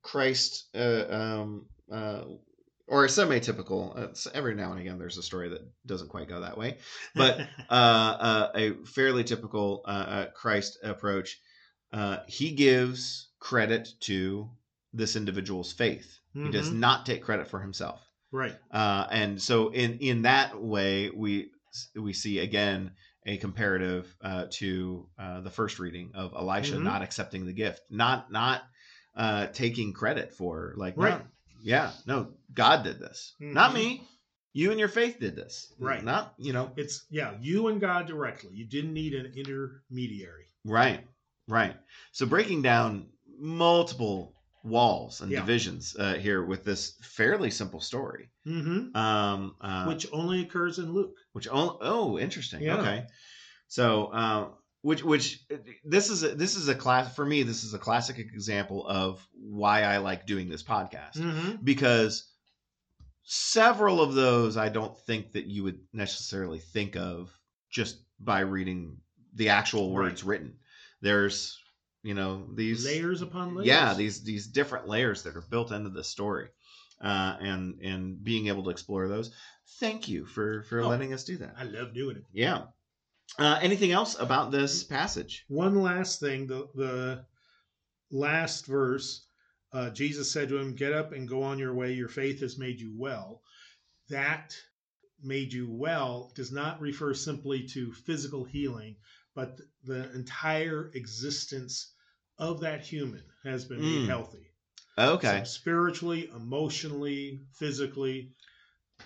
[0.02, 2.24] Christ, uh, um, uh,
[2.88, 6.78] or semi-typical, every now and again there's a story that doesn't quite go that way,
[7.16, 7.40] but
[7.70, 9.84] uh, uh, a fairly typical
[10.36, 11.40] Christ approach.
[11.92, 14.50] Uh, he gives credit to
[14.94, 16.20] this individual's faith.
[16.34, 16.80] He does Mhm.
[16.80, 18.02] not take credit for himself.
[18.34, 18.56] Right.
[18.70, 21.52] Uh, and so in in that way, we
[21.96, 22.92] we see again
[23.26, 26.84] a comparative uh, to uh, the first reading of Elisha Mhm.
[26.84, 28.64] not accepting the gift, not not
[29.16, 31.22] uh, taking credit for like no, Right.
[31.62, 33.76] yeah, no, God did this, not Mhm.
[33.76, 34.04] me.
[34.56, 36.04] You and your faith did this, Right.
[36.04, 38.52] Not you know, It's yeah, you and God directly.
[38.54, 40.46] You didn't need an intermediary.
[40.66, 41.08] right,
[41.48, 41.76] right.
[42.12, 43.10] So breaking down
[43.40, 45.42] multiple walls and Yeah.
[45.42, 50.94] divisions uh, here with this fairly simple story, hmm um, uh, Which only occurs in
[50.94, 51.16] Luke.
[51.34, 52.62] which oh, oh interesting.
[52.64, 52.78] Yeah.
[52.78, 53.06] okay.
[53.68, 55.46] So um which which
[55.84, 59.26] this is a, this is a class for me this is a classic example of
[59.34, 61.18] why i like doing this podcast.
[61.18, 62.30] Hmm because
[63.26, 67.32] several of those i don't think that you would necessarily think of
[67.72, 68.98] just by reading
[69.36, 70.56] the actual words written.
[71.02, 71.58] There's
[72.04, 73.68] you know these Layers upon layers.
[73.68, 76.50] yeah these these different layers that are built into the story
[77.02, 79.32] uh, and and being able to explore those
[79.80, 80.90] thank you for for Oh.
[80.90, 82.26] letting us do that I love doing it.
[82.34, 82.64] yeah.
[83.40, 85.44] Uh, anything else about this passage?
[85.48, 87.26] One last thing, the the
[88.12, 89.26] last verse,
[89.72, 91.94] uh, Jesus said to him, "Get up and go on your way.
[91.94, 93.42] Your faith has made you well."
[94.10, 94.56] That
[95.24, 98.98] made you well does not refer simply to physical healing,
[99.34, 101.93] but the entire existence
[102.44, 104.08] of that human has been made Mm.
[104.08, 104.46] healthy.
[104.98, 108.32] Okay, So spiritually, emotionally, physically.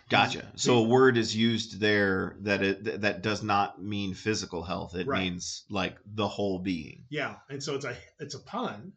[0.09, 0.51] gotcha.
[0.55, 4.95] So a word is used there that it that does not mean physical health.
[4.95, 5.23] It Right.
[5.23, 7.05] means like the whole being.
[7.09, 8.93] Yeah, and so it's a it's a pun.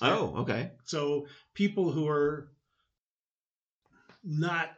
[0.00, 0.70] Oh, okay.
[0.84, 2.48] So people who are
[4.24, 4.70] not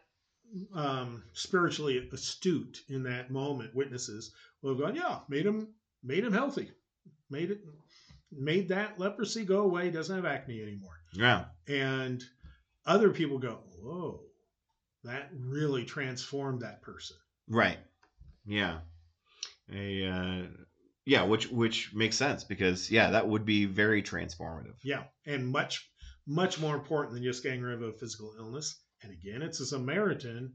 [0.74, 4.32] um, spiritually astute in that moment, witnesses
[4.62, 5.68] will have gone, yeah, made him
[6.02, 6.72] made him healthy,
[7.30, 7.60] made it
[8.32, 9.90] made that leprosy go away.
[9.90, 10.98] Doesn't have acne anymore.
[11.12, 11.46] Yeah.
[11.66, 12.22] And
[12.86, 14.20] other people go, whoa,
[15.04, 17.16] that really transformed that person.
[17.48, 17.78] Right.
[18.46, 18.78] Yeah.
[19.72, 20.46] A uh,
[21.04, 24.76] yeah, which which makes sense because yeah, that would be very transformative.
[24.82, 25.90] Yeah, and much
[26.26, 28.78] much more important than just getting rid of a physical illness.
[29.02, 30.52] And again, it's a Samaritan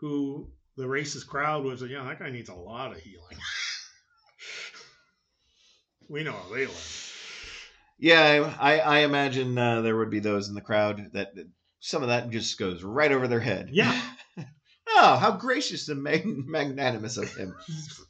[0.00, 3.36] who the racist crowd was, yeah, that guy needs a lot of healing.
[6.08, 7.11] we know how they live.
[8.02, 11.46] Yeah, I, I imagine uh, there would be those in the crowd that that
[11.78, 13.70] some of that just goes right over their head.
[13.72, 13.96] Yeah.
[14.88, 17.54] oh, how gracious and mag- magnanimous of him.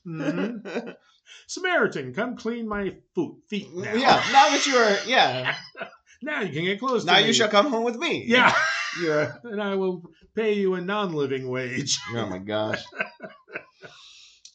[0.06, 0.94] Mhm.
[1.46, 3.92] Samaritan, come clean my foot, feet now.
[3.92, 5.54] Yeah, now that you are, yeah,
[6.22, 7.32] Now you can get close now you me.
[7.34, 8.24] shall come home with me.
[8.26, 8.54] Yeah,
[8.98, 10.02] You're, and I will
[10.34, 11.98] pay you a non-living wage.
[12.14, 12.82] oh my gosh.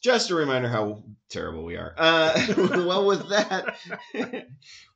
[0.00, 1.92] Just a reminder how terrible we are.
[1.98, 2.40] Uh,
[2.86, 3.76] well, with that,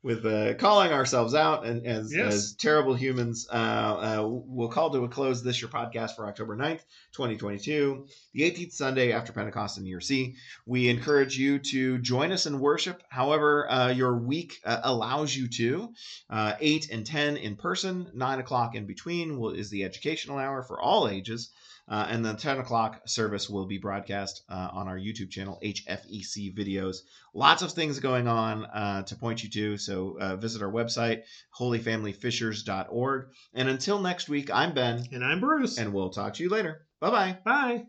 [0.04, 2.34] with uh, calling ourselves out and as, Yes.
[2.34, 6.56] as terrible humans, uh, uh, we'll call to a close this your podcast for October
[6.56, 6.82] 9th,
[7.14, 10.36] 2022, the 18th Sunday after Pentecost in Year C.
[10.66, 15.48] We encourage you to join us in worship, however, uh, your week uh, allows you
[15.48, 15.92] to.
[16.30, 20.62] Uh, 8 and 10 in person, 9 o'clock in between will, is the educational hour
[20.62, 21.50] for all ages.
[21.88, 26.56] Uh, and the 10 o'clock service will be broadcast uh, on our YouTube channel, HFEC
[26.56, 26.98] Videos.
[27.34, 29.76] Lots of things going on uh, to point you to.
[29.76, 31.22] So uh, visit our website,
[31.58, 33.26] holyfamilyfishers.org.
[33.54, 35.78] And until next week, I'm Ben, And I'm Bruce.
[35.78, 36.86] and we'll talk to you later.
[37.00, 37.38] Bye bye.
[37.44, 37.86] Bye.